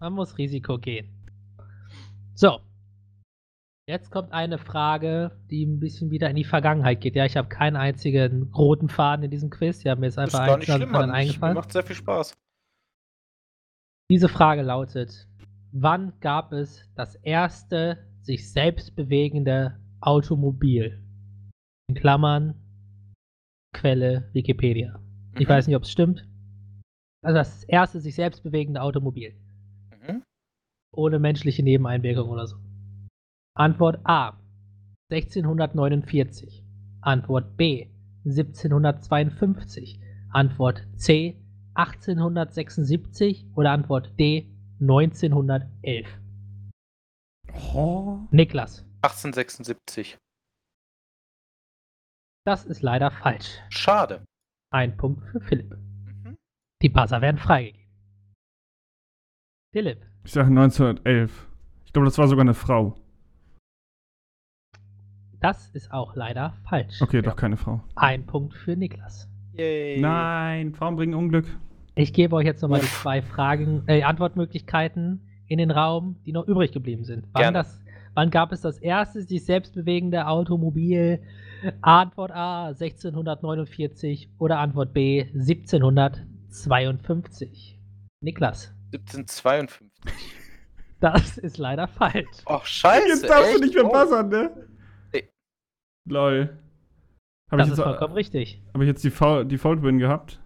Man 0.00 0.12
muss 0.14 0.38
Risiko 0.38 0.78
gehen. 0.78 1.08
So. 2.34 2.60
Jetzt 3.86 4.10
kommt 4.10 4.32
eine 4.32 4.56
Frage, 4.58 5.32
die 5.50 5.66
ein 5.66 5.78
bisschen 5.80 6.10
wieder 6.10 6.30
in 6.30 6.36
die 6.36 6.44
Vergangenheit 6.44 7.00
geht. 7.00 7.14
Ja, 7.16 7.26
ich 7.26 7.36
habe 7.36 7.48
keinen 7.48 7.76
einzigen 7.76 8.50
roten 8.54 8.88
Faden 8.88 9.24
in 9.24 9.30
diesem 9.30 9.50
Quiz. 9.50 9.84
Wir 9.84 9.90
haben 9.90 10.00
mir 10.00 10.06
jetzt 10.06 10.14
ist 10.14 10.18
einfach 10.18 10.46
gar 10.46 10.58
nicht 10.58 10.70
eins 10.70 10.82
schlimm, 10.82 10.94
eingefallen. 10.94 11.54
macht 11.54 11.72
sehr 11.72 11.82
viel 11.82 11.96
Spaß. 11.96 12.32
Diese 14.10 14.28
Frage 14.28 14.62
lautet: 14.62 15.28
Wann 15.72 16.18
gab 16.20 16.52
es 16.52 16.88
das 16.94 17.16
erste 17.16 17.98
sich 18.24 18.50
selbst 18.50 18.96
bewegende 18.96 19.78
Automobil? 20.00 21.02
In 21.88 21.94
Klammern, 21.94 22.54
Quelle 23.74 24.30
Wikipedia. 24.32 25.00
Ich 25.38 25.46
Mhm. 25.46 25.50
weiß 25.50 25.66
nicht, 25.66 25.76
ob 25.76 25.82
es 25.82 25.90
stimmt. 25.90 26.26
Also 27.22 27.36
das 27.38 27.64
erste 27.64 28.00
sich 28.00 28.14
selbst 28.14 28.42
bewegende 28.42 28.80
Automobil. 28.80 29.34
Mhm. 29.90 30.22
Ohne 30.92 31.18
menschliche 31.18 31.62
Nebeneinwirkung 31.62 32.28
oder 32.28 32.46
so. 32.46 32.56
Antwort 33.56 34.00
A. 34.04 34.38
1649. 35.10 36.64
Antwort 37.00 37.56
B. 37.56 37.88
1752. 38.24 40.00
Antwort 40.30 40.86
C. 40.96 41.36
1876 41.74 43.46
oder 43.54 43.72
Antwort 43.72 44.18
D. 44.18 44.50
1911. 44.80 46.06
Oh. 47.74 48.18
Niklas, 48.30 48.84
1876. 49.02 50.18
das 52.46 52.64
ist 52.66 52.82
leider 52.82 53.10
falsch. 53.10 53.58
Schade. 53.70 54.24
Ein 54.70 54.96
Punkt 54.96 55.24
für 55.30 55.40
Philipp. 55.40 55.70
Mhm. 55.70 56.36
Die 56.82 56.88
Buzzer 56.88 57.20
werden 57.20 57.38
freigegeben. 57.38 57.80
Philipp, 59.72 60.02
Ich 60.24 60.32
sag 60.32 60.46
1911. 60.46 61.48
Ich 61.86 61.92
glaube, 61.92 62.06
das 62.06 62.18
war 62.18 62.28
sogar 62.28 62.42
eine 62.42 62.54
Frau. 62.54 62.94
das 65.40 65.68
ist 65.70 65.90
auch 65.92 66.14
leider 66.16 66.54
falsch. 66.68 67.02
Okay, 67.02 67.20
doch 67.22 67.36
keine 67.36 67.56
Frau. 67.56 67.82
Ein 67.96 68.24
Punkt 68.26 68.54
für 68.54 68.76
Niklas. 68.76 69.28
Yay. 69.52 70.00
Nein, 70.00 70.72
Frauen 70.74 70.96
bringen 70.96 71.14
Unglück. 71.14 71.46
Ich 71.94 72.12
gebe 72.12 72.34
euch 72.34 72.46
jetzt 72.46 72.62
nochmal 72.62 72.80
die 72.80 72.86
zwei 72.86 73.20
Fragen, 73.22 73.84
äh, 73.86 74.02
Antwortmöglichkeiten 74.02 75.20
in 75.48 75.58
den 75.58 75.70
Raum, 75.70 76.16
die 76.26 76.32
noch 76.32 76.46
übrig 76.46 76.72
geblieben 76.72 77.04
sind. 77.04 77.26
Wann, 77.32 77.54
das, 77.54 77.80
wann 78.14 78.30
gab 78.30 78.52
es 78.52 78.60
das 78.62 78.78
erste 78.78 79.22
sich 79.22 79.44
selbst 79.44 79.74
bewegende 79.74 80.26
Automobil? 80.26 81.22
Antwort 81.80 82.30
A 82.32 82.66
1649 82.68 84.28
oder 84.38 84.58
Antwort 84.58 84.92
B 84.92 85.22
1752? 85.32 87.78
Niklas, 88.22 88.74
1752. 88.92 89.86
das 91.00 91.38
ist 91.38 91.58
leider 91.58 91.88
falsch. 91.88 92.28
Ach, 92.46 92.64
scheiße. 92.64 93.08
Jetzt 93.08 93.28
darfst 93.28 93.48
echt? 93.50 93.58
du 93.58 93.64
nicht 93.64 93.74
mehr 93.74 93.84
Oh. 93.86 93.90
buzzern, 93.92 94.28
ne? 94.28 94.50
Nee. 95.12 95.28
Lol. 96.08 96.56
Habe 97.50 97.58
Das 97.58 97.66
ich, 97.68 97.72
ist 97.72 97.78
jetzt- 97.78 97.86
vollkommen 97.86 98.14
richtig. 98.14 98.62
hab 98.72 98.80
ich 98.80 98.86
jetzt 98.86 99.04
die 99.04 99.10
Faul- 99.10 99.44
Default 99.44 99.82
Win 99.82 99.98
gehabt? 99.98 100.40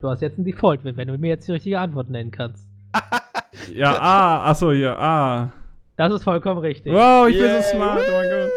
Du 0.00 0.08
hast 0.08 0.22
jetzt 0.22 0.36
einen 0.38 0.44
Default, 0.46 0.84
wenn 0.84 1.08
du 1.08 1.18
mir 1.18 1.28
jetzt 1.28 1.48
die 1.48 1.52
richtige 1.52 1.80
Antwort 1.80 2.08
nennen 2.10 2.30
kannst. 2.30 2.68
Ja, 3.74 3.98
A. 4.00 4.50
Achso, 4.50 4.72
hier, 4.72 4.98
A. 4.98 5.52
Das 5.96 6.12
ist 6.12 6.24
vollkommen 6.24 6.60
richtig. 6.60 6.92
Wow, 6.92 7.28
ich 7.28 7.36
bin 7.36 7.46
Yay. 7.46 7.62
so 7.62 7.76
smart, 7.76 8.00
oh 8.08 8.12
mein 8.12 8.30
Gott. 8.30 8.50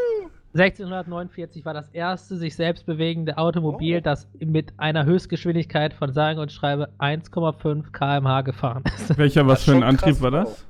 1649 0.56 1.66
war 1.66 1.74
das 1.74 1.90
erste 1.90 2.38
sich 2.38 2.56
selbst 2.56 2.86
bewegende 2.86 3.38
Automobil, 3.40 3.98
Oh. 3.98 4.02
das 4.02 4.30
mit 4.40 4.72
einer 4.78 5.04
Höchstgeschwindigkeit 5.06 5.94
von 5.94 6.14
sage 6.14 6.40
und 6.40 6.52
schreibe 6.52 6.90
1,5 7.00 7.92
km/h 7.92 8.42
gefahren 8.42 8.84
ist. 8.86 9.18
Welcher, 9.18 9.48
was 9.48 9.64
für 9.64 9.72
ein 9.72 9.82
Antrieb 9.84 10.14
krass, 10.14 10.22
war 10.22 10.32
das? 10.32 10.68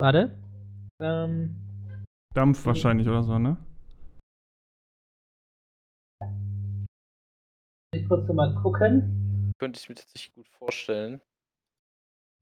Warte. 0.00 0.38
Ähm, 1.00 1.54
Dampf 2.34 2.64
wahrscheinlich 2.64 3.06
oder 3.08 3.22
so, 3.22 3.38
ne? 3.38 3.56
ich 7.94 8.08
kurz 8.08 8.26
mal 8.32 8.54
gucken. 8.62 9.52
Könnte 9.58 9.78
ich 9.80 9.88
mir 9.88 9.96
tatsächlich 9.96 10.34
gut 10.34 10.48
vorstellen. 10.48 11.20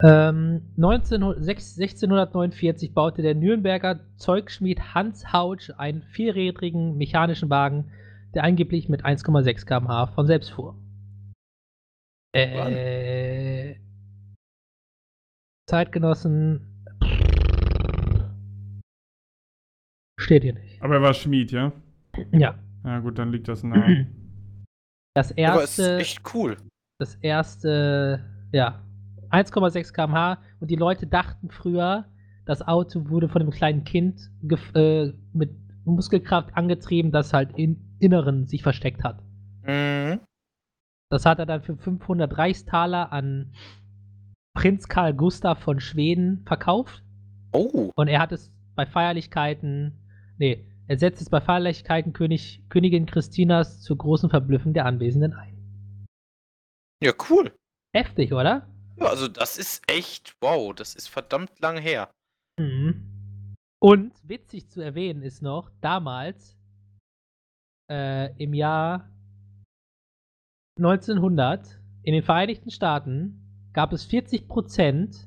Ähm, 0.03 0.73
19, 0.77 1.23
1649 1.23 2.93
baute 2.93 3.23
der 3.23 3.35
Nürnberger 3.35 4.01
Zeugschmied 4.17 4.95
Hans 4.95 5.33
Hautsch 5.33 5.71
einen 5.79 6.03
vierrädrigen 6.03 6.99
mechanischen 6.99 7.49
Wagen, 7.49 7.91
der 8.35 8.45
angeblich 8.45 8.91
mit 8.91 9.05
1,6 9.05 9.65
km/h 9.65 10.09
von 10.09 10.27
selbst 10.27 10.51
fuhr. 10.51 10.77
Äh, 12.35 13.77
Zeitgenossen. 15.67 16.85
Steht 20.21 20.43
hier 20.43 20.55
nicht. 20.55 20.83
Aber 20.83 20.97
er 20.97 21.03
war 21.03 21.15
Schmied, 21.15 21.53
ja? 21.53 21.73
Ja. 22.33 22.59
Ja, 22.85 22.99
gut, 23.01 23.19
dann 23.19 23.33
liegt 23.33 23.49
das 23.49 23.63
nahe. 23.63 24.07
Das 25.15 25.33
Aber 25.33 25.63
es 25.63 25.79
ist 25.79 25.79
erste, 25.79 25.97
echt 25.97 26.35
cool. 26.35 26.57
das 26.99 27.15
erste, 27.17 28.23
ja, 28.53 28.86
1,6 29.31 29.93
km/h 29.93 30.39
und 30.61 30.71
die 30.71 30.77
Leute 30.77 31.07
dachten 31.07 31.51
früher, 31.51 32.07
das 32.45 32.67
Auto 32.67 33.09
wurde 33.09 33.29
von 33.29 33.43
einem 33.43 33.51
kleinen 33.51 33.85
Kind 33.85 34.31
äh, 34.75 35.13
mit 35.33 35.51
Muskelkraft 35.85 36.57
angetrieben, 36.57 37.13
das 37.13 37.33
halt 37.33 37.57
im 37.59 37.77
Inneren 37.99 38.47
sich 38.47 38.63
versteckt 38.63 39.05
hat. 39.05 39.23
Mhm. 39.65 40.21
Das 41.11 41.25
hat 41.25 41.39
er 41.39 41.47
dann 41.47 41.63
für 41.63 41.77
500 41.77 42.37
Reichstaler 42.37 43.13
an 43.13 43.53
Prinz 44.55 44.89
Karl 44.89 45.15
Gustav 45.15 45.59
von 45.61 45.81
Schweden 45.81 46.45
verkauft 46.47 47.03
Oh. 47.53 47.91
und 47.95 48.09
er 48.09 48.21
hat 48.21 48.33
es 48.33 48.53
bei 48.75 48.87
Feierlichkeiten, 48.87 49.93
nee, 50.39 50.67
er 50.89 50.99
setzt 50.99 51.21
es 51.23 51.31
bei 51.31 51.41
Feierlichkeiten 51.41 52.13
König, 52.13 52.63
Königin 52.69 53.07
Christinas 53.07 53.81
zur 53.83 53.99
großen 53.99 54.31
Verblüffung 54.31 54.73
der 54.73 54.85
Anwesenden 54.87 55.33
ein. 55.33 55.57
Ja, 57.03 57.13
cool. 57.31 57.53
Heftig, 57.95 58.33
oder? 58.33 58.67
Ja, 58.97 59.07
also 59.07 59.29
das 59.29 59.59
ist 59.59 59.83
echt, 59.91 60.37
wow, 60.41 60.75
das 60.75 60.95
ist 60.95 61.09
verdammt 61.09 61.59
lang 61.61 61.79
her. 61.79 62.11
Mhm. 62.59 63.55
Und 63.79 64.15
witzig 64.27 64.71
zu 64.71 64.81
erwähnen 64.81 65.23
ist 65.23 65.43
noch, 65.43 65.71
damals 65.81 66.57
äh, 67.91 68.35
im 68.43 68.55
Jahr 68.55 69.11
1900 70.79 71.81
in 72.03 72.15
den 72.15 72.23
Vereinigten 72.23 72.71
Staaten 72.71 73.71
gab 73.73 73.93
es 73.93 74.09
40% 74.09 75.27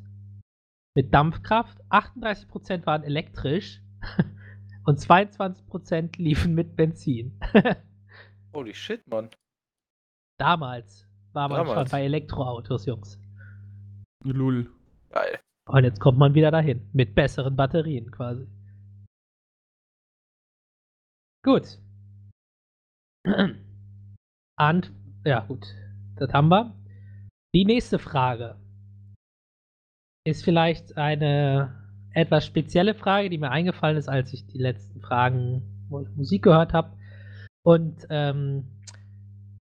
mit 0.95 1.13
Dampfkraft, 1.13 1.79
38% 1.89 2.85
waren 2.85 3.03
elektrisch 3.03 3.81
und 4.85 4.99
22% 4.99 6.17
liefen 6.17 6.55
mit 6.55 6.75
Benzin. 6.75 7.39
Holy 8.53 8.73
shit, 8.73 9.07
Mann. 9.07 9.29
damals 10.39 11.07
war 11.33 11.47
man 11.47 11.59
schon 11.59 11.67
Damals. 11.67 11.91
bei 11.91 12.03
Elektroautos, 12.03 12.85
Jungs. 12.87 13.19
Lul. 14.23 14.69
Geil. 15.09 15.39
Und 15.67 15.83
jetzt 15.83 15.99
kommt 15.99 16.17
man 16.17 16.33
wieder 16.33 16.51
dahin. 16.51 16.89
Mit 16.93 17.15
besseren 17.15 17.55
Batterien 17.55 18.11
quasi. 18.11 18.47
Gut. 21.43 21.79
Und, 24.59 24.91
ja, 25.25 25.39
gut. 25.45 25.65
Das 26.17 26.33
haben 26.33 26.49
wir. 26.49 26.75
Die 27.55 27.65
nächste 27.65 27.97
Frage 27.97 28.57
ist 30.25 30.43
vielleicht 30.43 30.97
eine 30.97 31.79
etwas 32.13 32.45
spezielle 32.45 32.93
Frage, 32.93 33.29
die 33.29 33.37
mir 33.37 33.51
eingefallen 33.51 33.97
ist, 33.97 34.09
als 34.09 34.33
ich 34.33 34.45
die 34.47 34.57
letzten 34.57 34.99
Fragen 34.99 35.87
Musik 35.89 36.43
gehört 36.43 36.73
habe. 36.73 36.97
Und 37.63 38.05
ähm, 38.09 38.65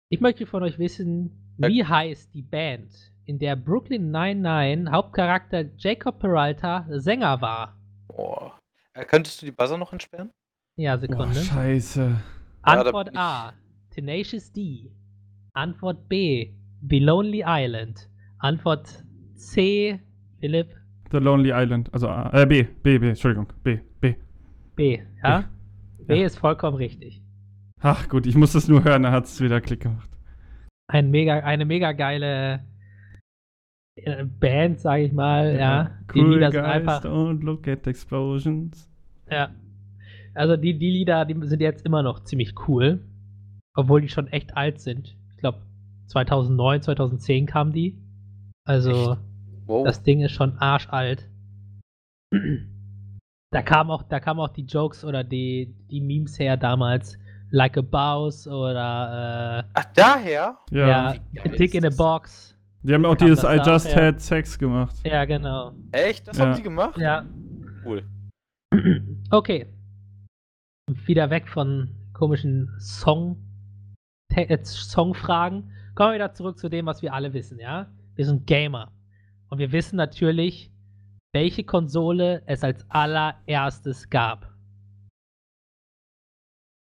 ich 0.09 0.19
möchte 0.19 0.45
von 0.45 0.63
euch 0.63 0.79
wissen, 0.79 1.55
wie 1.57 1.85
heißt 1.85 2.33
die 2.33 2.41
Band, 2.41 3.12
in 3.25 3.39
der 3.39 3.55
Brooklyn 3.55 4.11
99 4.11 4.91
Hauptcharakter 4.91 5.65
Jacob 5.77 6.19
Peralta 6.19 6.85
Sänger 6.89 7.39
war? 7.41 7.77
Boah. 8.07 8.57
Äh, 8.93 9.05
könntest 9.05 9.41
du 9.41 9.45
die 9.45 9.51
Buzzer 9.51 9.77
noch 9.77 9.91
entsperren? 9.93 10.29
Ja, 10.77 10.95
Boah, 10.95 11.01
Sekunde. 11.01 11.35
scheiße. 11.35 12.01
Ja, 12.01 12.15
da 12.61 12.71
Antwort 12.81 13.09
ich- 13.11 13.17
A. 13.17 13.53
Tenacious 13.91 14.51
D. 14.51 14.91
Antwort 15.53 16.07
B. 16.09 16.53
The 16.89 16.99
Lonely 16.99 17.43
Island. 17.45 18.09
Antwort 18.39 19.03
C, 19.35 19.99
Philipp. 20.39 20.75
The 21.11 21.17
Lonely 21.17 21.51
Island. 21.53 21.93
Also 21.93 22.09
A. 22.09 22.29
Äh, 22.33 22.45
B. 22.45 22.63
B, 22.63 22.97
B, 22.97 23.09
Entschuldigung. 23.09 23.47
B, 23.63 23.79
B. 24.01 24.15
B, 24.75 25.01
ja? 25.23 25.45
B 25.99 26.19
Ja. 26.19 26.25
ist 26.25 26.37
vollkommen 26.39 26.75
richtig. 26.77 27.21
Ach 27.81 28.09
gut, 28.09 28.25
ich 28.25 28.35
muss 28.35 28.53
das 28.53 28.67
nur 28.67 28.83
hören, 28.83 29.03
dann 29.03 29.11
hat 29.13 29.25
es 29.25 29.39
wieder 29.41 29.61
Klick 29.61 29.81
gemacht. 29.81 30.09
Ein 30.87 31.11
mega, 31.11 31.39
eine 31.39 31.65
mega 31.65 31.91
geile 31.91 32.65
Band, 34.39 34.79
sage 34.79 35.03
ich 35.03 35.11
mal, 35.13 35.55
ja. 35.55 35.91
Die 36.13 36.19
Cool 36.19 36.33
Lieder 36.35 36.51
sind 36.51 36.61
guys, 36.63 36.71
einfach, 36.73 37.03
don't 37.05 37.43
look 37.43 37.67
at 37.67 37.85
explosions. 37.87 38.89
ja. 39.29 39.49
Also 40.35 40.57
die, 40.57 40.79
die 40.79 40.89
Lieder, 40.89 41.25
die 41.25 41.35
sind 41.47 41.61
jetzt 41.61 41.85
immer 41.85 42.01
noch 42.01 42.23
ziemlich 42.23 42.55
cool, 42.67 43.05
obwohl 43.75 44.01
die 44.01 44.09
schon 44.09 44.25
echt 44.29 44.57
alt 44.57 44.79
sind. 44.81 45.15
Ich 45.29 45.37
glaube 45.37 45.61
2009, 46.07 46.81
2010 46.81 47.45
kamen 47.45 47.71
die. 47.71 48.01
Also 48.65 49.17
Wow. 49.67 49.85
das 49.85 50.01
Ding 50.01 50.21
ist 50.21 50.31
schon 50.31 50.57
arschalt. 50.57 51.29
Da 53.51 53.61
kamen 53.61 53.91
auch, 53.91 54.01
da 54.01 54.19
kamen 54.19 54.39
auch 54.39 54.49
die 54.49 54.65
Jokes 54.65 55.05
oder 55.05 55.23
die, 55.23 55.75
die 55.91 56.01
Memes 56.01 56.39
her 56.39 56.57
damals. 56.57 57.17
Like 57.51 57.77
a 57.77 57.81
Bouse 57.81 58.47
oder 58.47 59.65
Ach, 59.71 59.85
daher? 59.93 60.57
äh, 60.71 60.77
Ja. 60.79 61.13
ja, 61.31 61.43
Dick 61.43 61.75
in 61.75 61.85
a 61.85 61.89
das? 61.89 61.97
Box. 61.97 62.57
Die 62.83 62.93
haben 62.93 63.05
auch 63.05 63.15
dieses 63.15 63.39
I 63.43 63.57
da 63.57 63.73
just 63.73 63.87
auch 63.87 63.95
her? 63.95 64.05
had 64.07 64.21
sex 64.21 64.59
gemacht. 64.59 64.95
Ja, 65.05 65.23
genau. 65.25 65.73
Echt? 65.91 66.27
Das 66.27 66.37
Ja. 66.37 66.45
haben 66.47 66.53
sie 66.55 66.63
gemacht? 66.63 66.97
Ja. 66.97 67.25
Cool. 67.85 68.03
Okay. 69.31 69.67
Wieder 71.05 71.29
weg 71.29 71.47
von 71.47 71.89
komischen 72.13 72.69
Song, 72.79 73.37
äh, 74.35 74.63
Songfragen. 74.65 75.71
Kommen 75.95 76.09
wir 76.11 76.15
wieder 76.15 76.33
zurück 76.33 76.57
zu 76.57 76.69
dem, 76.69 76.85
was 76.85 77.01
wir 77.01 77.13
alle 77.13 77.33
wissen, 77.33 77.57
ja? 77.59 77.87
Wir 78.15 78.25
sind 78.25 78.45
Gamer. 78.47 78.91
Und 79.49 79.59
wir 79.59 79.71
wissen 79.71 79.95
natürlich, 79.95 80.71
welche 81.33 81.63
Konsole 81.63 82.43
es 82.47 82.63
als 82.63 82.89
allererstes 82.89 84.09
gab. 84.09 84.51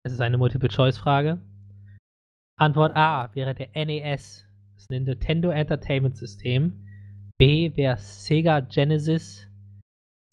Es 0.05 0.13
ist 0.13 0.21
eine 0.21 0.37
Multiple-Choice-Frage. 0.37 1.39
Antwort 2.57 2.95
A 2.95 3.29
wäre 3.35 3.53
der 3.53 3.69
NES, 3.85 4.45
das 4.79 4.83
ist 4.85 4.91
ein 4.93 5.03
Nintendo 5.03 5.49
Entertainment 5.49 6.15
System. 6.15 6.85
B 7.37 7.75
wäre 7.75 7.97
Sega 7.97 8.61
Genesis. 8.61 9.45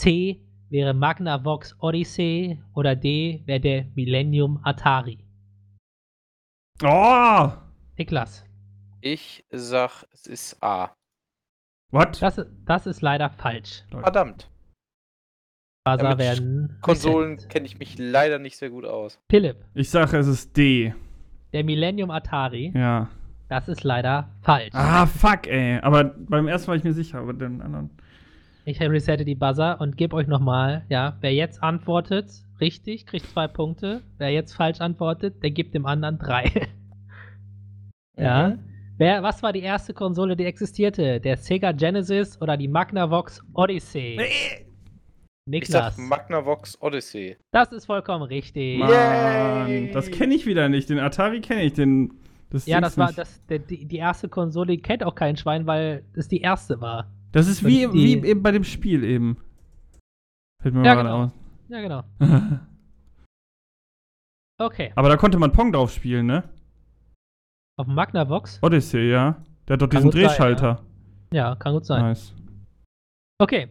C 0.01 0.41
wäre 0.71 0.95
Magnavox 0.95 1.75
Odyssey 1.81 2.63
oder 2.75 2.95
D 2.95 3.43
wäre 3.47 3.59
der 3.61 3.87
Millennium 3.97 4.61
Atari. 4.63 5.19
Oh! 6.83 7.51
Niklas, 7.99 8.45
Ich 9.01 9.45
sag, 9.51 10.05
es 10.13 10.27
ist 10.27 10.63
A. 10.63 10.95
What? 11.91 12.21
das, 12.23 12.41
das 12.67 12.87
ist 12.87 13.01
leider 13.03 13.31
falsch. 13.31 13.83
Verdammt. 13.91 14.49
Buzzer 15.85 16.19
werden 16.19 16.79
Konsolen 16.83 17.39
kenne 17.49 17.67
ich 17.67 17.79
mich 17.79 17.97
leider 17.99 18.39
nicht 18.39 18.57
sehr 18.57 18.71
gut 18.71 18.85
aus. 18.85 19.19
Philipp, 19.31 19.65
Ich 19.75 19.89
sage, 19.91 20.19
es 20.19 20.27
ist 20.29 20.57
D. 20.57 20.93
der 21.53 21.65
Millennium 21.65 22.11
Atari, 22.11 22.73
Ja. 22.75 23.09
Das 23.49 23.69
ist 23.69 23.85
leider 23.85 24.29
falsch. 24.43 24.71
Ah, 24.73 25.07
fuck, 25.07 25.47
ey. 25.47 25.79
Aber 25.81 26.05
beim 26.05 26.49
ersten 26.49 26.69
war 26.69 26.77
ich 26.77 26.85
mir 26.85 26.93
sicher, 26.93 27.19
aber 27.19 27.33
den 27.33 27.61
anderen. 27.61 27.91
Ich 28.65 28.81
resette 28.81 29.25
die 29.25 29.37
Buzzer 29.37 29.81
und 29.81 29.97
gebe 29.97 30.17
euch 30.17 30.27
nochmal, 30.27 30.85
ja, 30.89 31.17
wer 31.21 31.33
jetzt 31.33 31.63
antwortet, 31.63 32.29
richtig, 32.61 33.07
kriegt 33.07 33.27
zwei 33.27 33.47
Punkte. 33.47 34.03
Wer 34.19 34.31
jetzt 34.31 34.55
falsch 34.55 34.81
antwortet, 34.81 35.41
der 35.43 35.53
gibt 35.53 35.75
dem 35.75 35.87
anderen 35.87 36.19
drei. 36.19 36.51
ja. 38.17 38.49
Mhm. 38.49 38.59
Wer, 38.99 39.23
was 39.23 39.43
war 39.43 39.53
die 39.53 39.61
erste 39.61 39.93
Konsole, 39.95 40.37
die 40.37 40.47
existierte? 40.47 41.21
Der 41.21 41.37
Sega 41.37 41.71
Genesis 41.73 42.41
oder 42.41 42.57
die 42.57 42.67
Magnavox 42.67 43.43
Odyssey? 43.53 44.19
Ich 44.21 44.65
Niklas. 45.45 45.97
sag 45.97 45.99
Magnavox 45.99 46.81
Odyssey. 46.81 47.37
das 47.53 47.71
ist 47.73 47.87
vollkommen 47.87 48.25
richtig. 48.25 48.79
Mann, 48.79 49.69
Yay! 49.69 49.91
das 49.93 50.11
kenne 50.11 50.35
ich 50.35 50.47
wieder 50.47 50.69
nicht. 50.69 50.89
Den 50.89 50.99
Atari 50.99 51.41
kenne 51.41 51.63
ich, 51.63 51.75
den. 51.75 52.15
Das 52.51 52.67
Ja, 52.67 52.81
das 52.81 52.97
war 52.97 53.07
nicht. 53.09 53.19
das, 53.19 53.45
der, 53.47 53.59
die, 53.59 53.85
die 53.87 53.97
erste 53.97 54.29
Konsole, 54.29 54.69
die 54.77 54.83
kennt 54.83 55.03
auch 55.03 55.15
kein 55.15 55.37
Schwein, 55.37 55.67
weil 55.67 56.05
es 56.15 56.29
die 56.29 56.41
erste 56.41 56.81
war. 56.81 57.11
Das 57.33 57.49
ist 57.49 57.65
wie, 57.65 57.93
wie 57.93 58.15
eben 58.27 58.43
bei 58.43 58.53
dem 58.53 58.65
Spiel 58.65 59.03
eben. 59.05 59.37
Fällt 60.63 60.75
mir 60.75 60.85
Ja, 60.85 60.95
mal 60.95 61.03
genau. 61.03 61.25
aus. 61.25 61.31
Ja, 61.69 61.81
genau. 61.81 62.05
Okay. 64.59 64.93
Aber 64.95 65.09
da 65.11 65.17
konnte 65.17 65.39
man 65.39 65.53
Pong 65.53 65.71
drauf 65.73 65.93
spielen, 65.93 66.27
ne? 66.27 66.43
Auf 67.79 67.87
dem 67.87 67.95
Magnavox? 67.95 68.59
Odyssey, 68.63 69.11
ja. 69.11 69.45
Der 69.69 69.75
hat 69.75 69.83
doch 69.83 69.89
Kann 69.89 69.99
diesen 70.01 70.11
gut 70.11 70.15
sein, 70.15 70.23
Drehschalter. 70.29 70.83
Ja, 71.33 71.57
kann 71.57 71.75
gut 71.75 71.85
sein. 71.85 72.03
Nice. 72.03 72.33
Okay. 73.39 73.69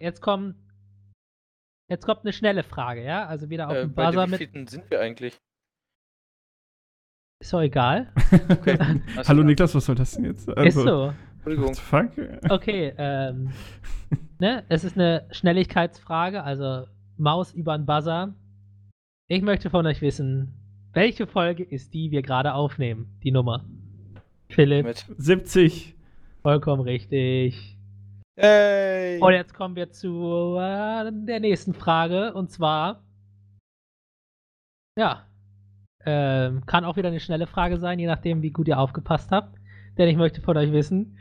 Jetzt 0.00 0.20
kommt. 0.20 0.56
Jetzt 1.88 2.04
kommt 2.04 2.22
eine 2.22 2.32
schnelle 2.32 2.64
Frage, 2.64 3.04
ja? 3.04 3.26
Also 3.26 3.48
wieder 3.48 3.68
auf 3.68 3.74
Äh, 3.76 3.82
dem 3.82 3.94
bei 3.94 4.06
Buzzer 4.06 4.26
dem 4.26 4.52
mit. 4.54 4.70
sind 4.70 4.90
wir 4.90 5.00
eigentlich? 5.00 5.38
Ist 7.40 7.52
doch 7.52 7.60
egal. 7.60 8.12
Okay. 8.50 8.76
Hallo 9.16 9.22
klar. 9.22 9.44
Niklas, 9.44 9.74
was 9.74 9.84
soll 9.86 9.94
das 9.94 10.12
denn 10.12 10.24
jetzt? 10.24 10.48
Ist 10.48 10.56
Also, 10.56 10.82
so. 10.82 11.14
Entschuldigung. 11.34 11.68
What 11.68 11.76
the 11.76 11.82
fuck? 11.82 12.50
Okay, 12.50 12.92
ähm. 12.98 13.50
ne? 14.40 14.64
Es 14.68 14.84
ist 14.84 14.96
eine 14.96 15.26
Schnelligkeitsfrage, 15.30 16.42
also 16.42 16.86
Maus 17.16 17.52
über 17.52 17.76
den 17.76 17.86
Buzzer. 17.86 18.34
Ich 19.28 19.42
möchte 19.42 19.70
von 19.70 19.86
euch 19.86 20.00
wissen, 20.00 20.54
welche 20.92 21.26
Folge 21.26 21.62
ist 21.62 21.94
die 21.94 22.10
wir 22.10 22.22
gerade 22.22 22.54
aufnehmen? 22.54 23.18
Die 23.22 23.30
Nummer. 23.30 23.64
Philipp, 24.48 24.86
Mit. 24.86 25.06
70. 25.18 25.94
vollkommen 26.42 26.80
richtig. 26.82 27.76
Hey! 28.36 29.20
Und 29.20 29.32
jetzt 29.32 29.52
kommen 29.54 29.76
wir 29.76 29.90
zu 29.90 30.56
äh, 30.56 31.10
der 31.12 31.40
nächsten 31.40 31.74
Frage 31.74 32.32
und 32.34 32.50
zwar. 32.50 33.04
Ja. 34.96 35.27
Ähm, 36.04 36.64
kann 36.66 36.84
auch 36.84 36.96
wieder 36.96 37.08
eine 37.08 37.20
schnelle 37.20 37.46
Frage 37.46 37.78
sein, 37.78 37.98
je 37.98 38.06
nachdem, 38.06 38.42
wie 38.42 38.50
gut 38.50 38.68
ihr 38.68 38.78
aufgepasst 38.78 39.30
habt. 39.30 39.58
Denn 39.96 40.08
ich 40.08 40.16
möchte 40.16 40.40
von 40.40 40.56
euch 40.56 40.72
wissen, 40.72 41.18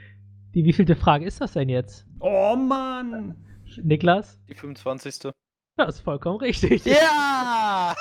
die 0.53 0.63
wievielte 0.63 0.95
Frage 0.95 1.25
ist 1.25 1.41
das 1.41 1.53
denn 1.53 1.69
jetzt? 1.69 2.05
Oh 2.19 2.55
Mann! 2.55 3.35
Niklas? 3.81 4.39
Die 4.47 4.55
25. 4.55 5.33
Das 5.77 5.95
ist 5.95 6.01
vollkommen 6.01 6.39
richtig. 6.39 6.85
Ja! 6.85 7.95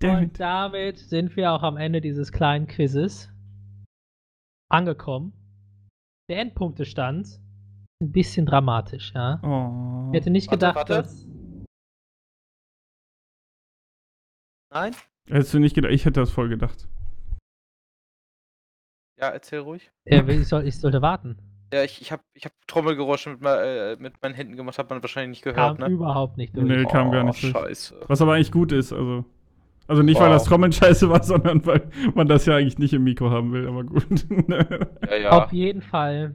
Damn 0.00 0.16
Und 0.18 0.22
it. 0.24 0.40
damit 0.40 0.98
sind 0.98 1.36
wir 1.36 1.52
auch 1.52 1.62
am 1.62 1.76
Ende 1.76 2.00
dieses 2.00 2.32
kleinen 2.32 2.66
Quizzes 2.66 3.30
angekommen. 4.70 5.32
Der 6.30 6.38
Endpunktestand 6.40 7.26
ist 7.26 7.42
ein 8.02 8.12
bisschen 8.12 8.46
dramatisch, 8.46 9.12
ja. 9.14 9.40
Oh. 9.42 10.10
Ich 10.12 10.20
hätte 10.20 10.30
nicht 10.30 10.48
Warte, 10.50 10.58
gedacht, 10.58 10.76
warte. 10.76 10.94
dass. 10.94 11.26
Nein? 14.72 14.94
Hättest 15.28 15.54
du 15.54 15.58
nicht 15.58 15.74
gedacht? 15.74 15.92
Ich 15.92 16.04
hätte 16.04 16.20
das 16.20 16.30
voll 16.30 16.48
gedacht. 16.48 16.88
Ja, 19.18 19.28
erzähl 19.30 19.60
ruhig. 19.60 19.90
Äh, 20.04 20.20
ich, 20.32 20.48
soll, 20.48 20.66
ich 20.66 20.78
sollte 20.78 21.00
warten. 21.00 21.38
Ja, 21.72 21.82
ich, 21.82 22.00
ich 22.02 22.12
habe 22.12 22.22
ich 22.34 22.44
hab 22.44 22.52
Trommelgeräusche 22.66 23.30
mit, 23.30 23.40
äh, 23.44 23.96
mit 23.98 24.20
meinen 24.22 24.34
Händen 24.34 24.56
gemacht, 24.56 24.78
hat 24.78 24.90
man 24.90 25.02
wahrscheinlich 25.02 25.42
nicht 25.42 25.54
Kam 25.54 25.76
gehört, 25.76 25.78
ne? 25.90 25.94
überhaupt 25.94 26.36
nicht 26.36 26.54
durch. 26.56 26.66
Nee, 26.66 26.84
kam 26.84 27.10
gar 27.10 27.22
Oh, 27.24 27.28
nicht 27.28 27.42
durch. 27.42 27.52
Scheiße. 27.52 28.00
Was 28.06 28.20
aber 28.20 28.34
eigentlich 28.34 28.52
gut 28.52 28.72
ist, 28.72 28.92
also. 28.92 29.24
Also 29.86 30.02
nicht, 30.02 30.18
weil 30.18 30.28
Wow. 30.28 30.34
das 30.36 30.44
Trommeln 30.44 30.72
scheiße 30.72 31.08
war, 31.10 31.22
sondern 31.22 31.64
weil 31.66 31.88
man 32.14 32.26
das 32.26 32.46
ja 32.46 32.56
eigentlich 32.56 32.78
nicht 32.78 32.92
im 32.94 33.04
Mikro 33.04 33.30
haben 33.30 33.52
will, 33.52 33.66
aber 33.68 33.84
gut. 33.84 34.06
Ja, 35.08 35.16
ja. 35.16 35.30
Auf 35.30 35.52
jeden 35.52 35.82
Fall. 35.82 36.34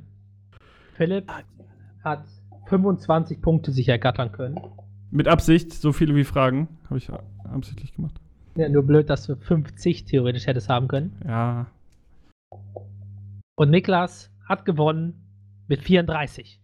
Philipp 0.95 1.31
hat 2.03 2.25
25 2.67 3.41
Punkte 3.41 3.71
sich 3.71 3.87
ergattern 3.89 4.31
können. 4.31 4.59
Mit 5.11 5.27
Absicht, 5.27 5.73
so 5.73 5.91
viele 5.93 6.15
wie 6.15 6.23
Fragen. 6.23 6.67
Habe 6.85 6.97
ich 6.97 7.09
absichtlich 7.51 7.93
gemacht. 7.93 8.19
Ja, 8.59 8.67
nur 8.67 8.83
blöd, 8.83 9.09
dass 9.09 9.25
du 9.25 9.37
50 9.37 10.03
theoretisch 10.03 10.45
hättest 10.45 10.67
haben 10.67 10.89
können. 10.89 11.17
Ja. 11.25 11.67
Und 13.55 13.69
Niklas 13.69 14.29
hat 14.49 14.65
gewonnen 14.65 15.13
mit 15.69 15.81
34. 15.81 16.59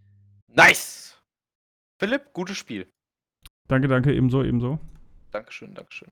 Nice! 0.53 1.23
Philipp, 1.97 2.33
gutes 2.33 2.57
Spiel. 2.57 2.91
Danke, 3.69 3.87
danke, 3.87 4.13
ebenso, 4.13 4.43
ebenso. 4.43 4.77
Dankeschön, 5.31 5.73
Dankeschön. 5.73 6.09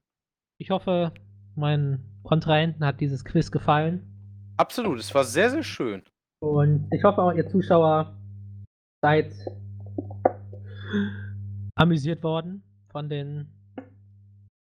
Ich 0.58 0.70
hoffe, 0.70 1.12
meinen 1.56 2.22
Kontrahenten 2.24 2.86
hat 2.86 3.02
dieses 3.02 3.26
Quiz 3.26 3.52
gefallen. 3.52 4.08
Absolut, 4.56 5.00
es 5.00 5.14
war 5.14 5.26
sehr, 5.26 5.50
sehr 5.50 5.64
schön. 5.64 6.02
Und 6.40 6.88
ich 6.94 7.04
hoffe 7.04 7.22
auch, 7.22 7.34
ihr 7.34 7.50
Zuschauer 7.50 8.18
seid 9.02 9.34
amüsiert 11.76 12.24
worden 12.24 12.64
von 12.90 13.10
den 13.10 13.50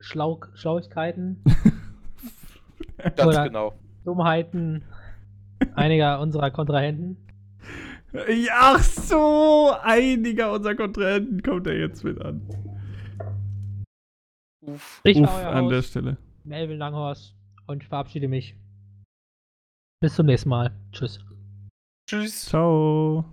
Schlau 0.02 0.40
Schlauigkeiten, 0.54 1.42
Ganz 3.16 3.36
genau. 3.44 3.74
Dummheiten 4.04 4.84
einiger 5.74 6.20
unserer 6.20 6.50
Kontrahenten. 6.50 7.16
Ja, 8.12 8.74
Ach 8.74 8.80
so, 8.80 9.72
einiger 9.82 10.52
unserer 10.52 10.74
Kontrahenten 10.74 11.42
kommt 11.42 11.66
er 11.66 11.78
jetzt 11.78 12.04
mit 12.04 12.20
an. 12.20 12.42
Uff. 14.60 15.00
Ich 15.04 15.18
Uff, 15.18 15.28
war 15.28 15.40
euer 15.40 15.48
an 15.52 15.68
der 15.68 15.78
Host, 15.78 15.90
Stelle. 15.90 16.16
Melvin 16.44 16.78
Langhorst 16.78 17.34
und 17.66 17.82
ich 17.82 17.88
verabschiede 17.88 18.28
mich. 18.28 18.54
Bis 20.00 20.14
zum 20.14 20.26
nächsten 20.26 20.48
Mal. 20.48 20.72
Tschüss. 20.92 21.24
Tschüss. 22.08 22.46
Ciao. 22.46 23.24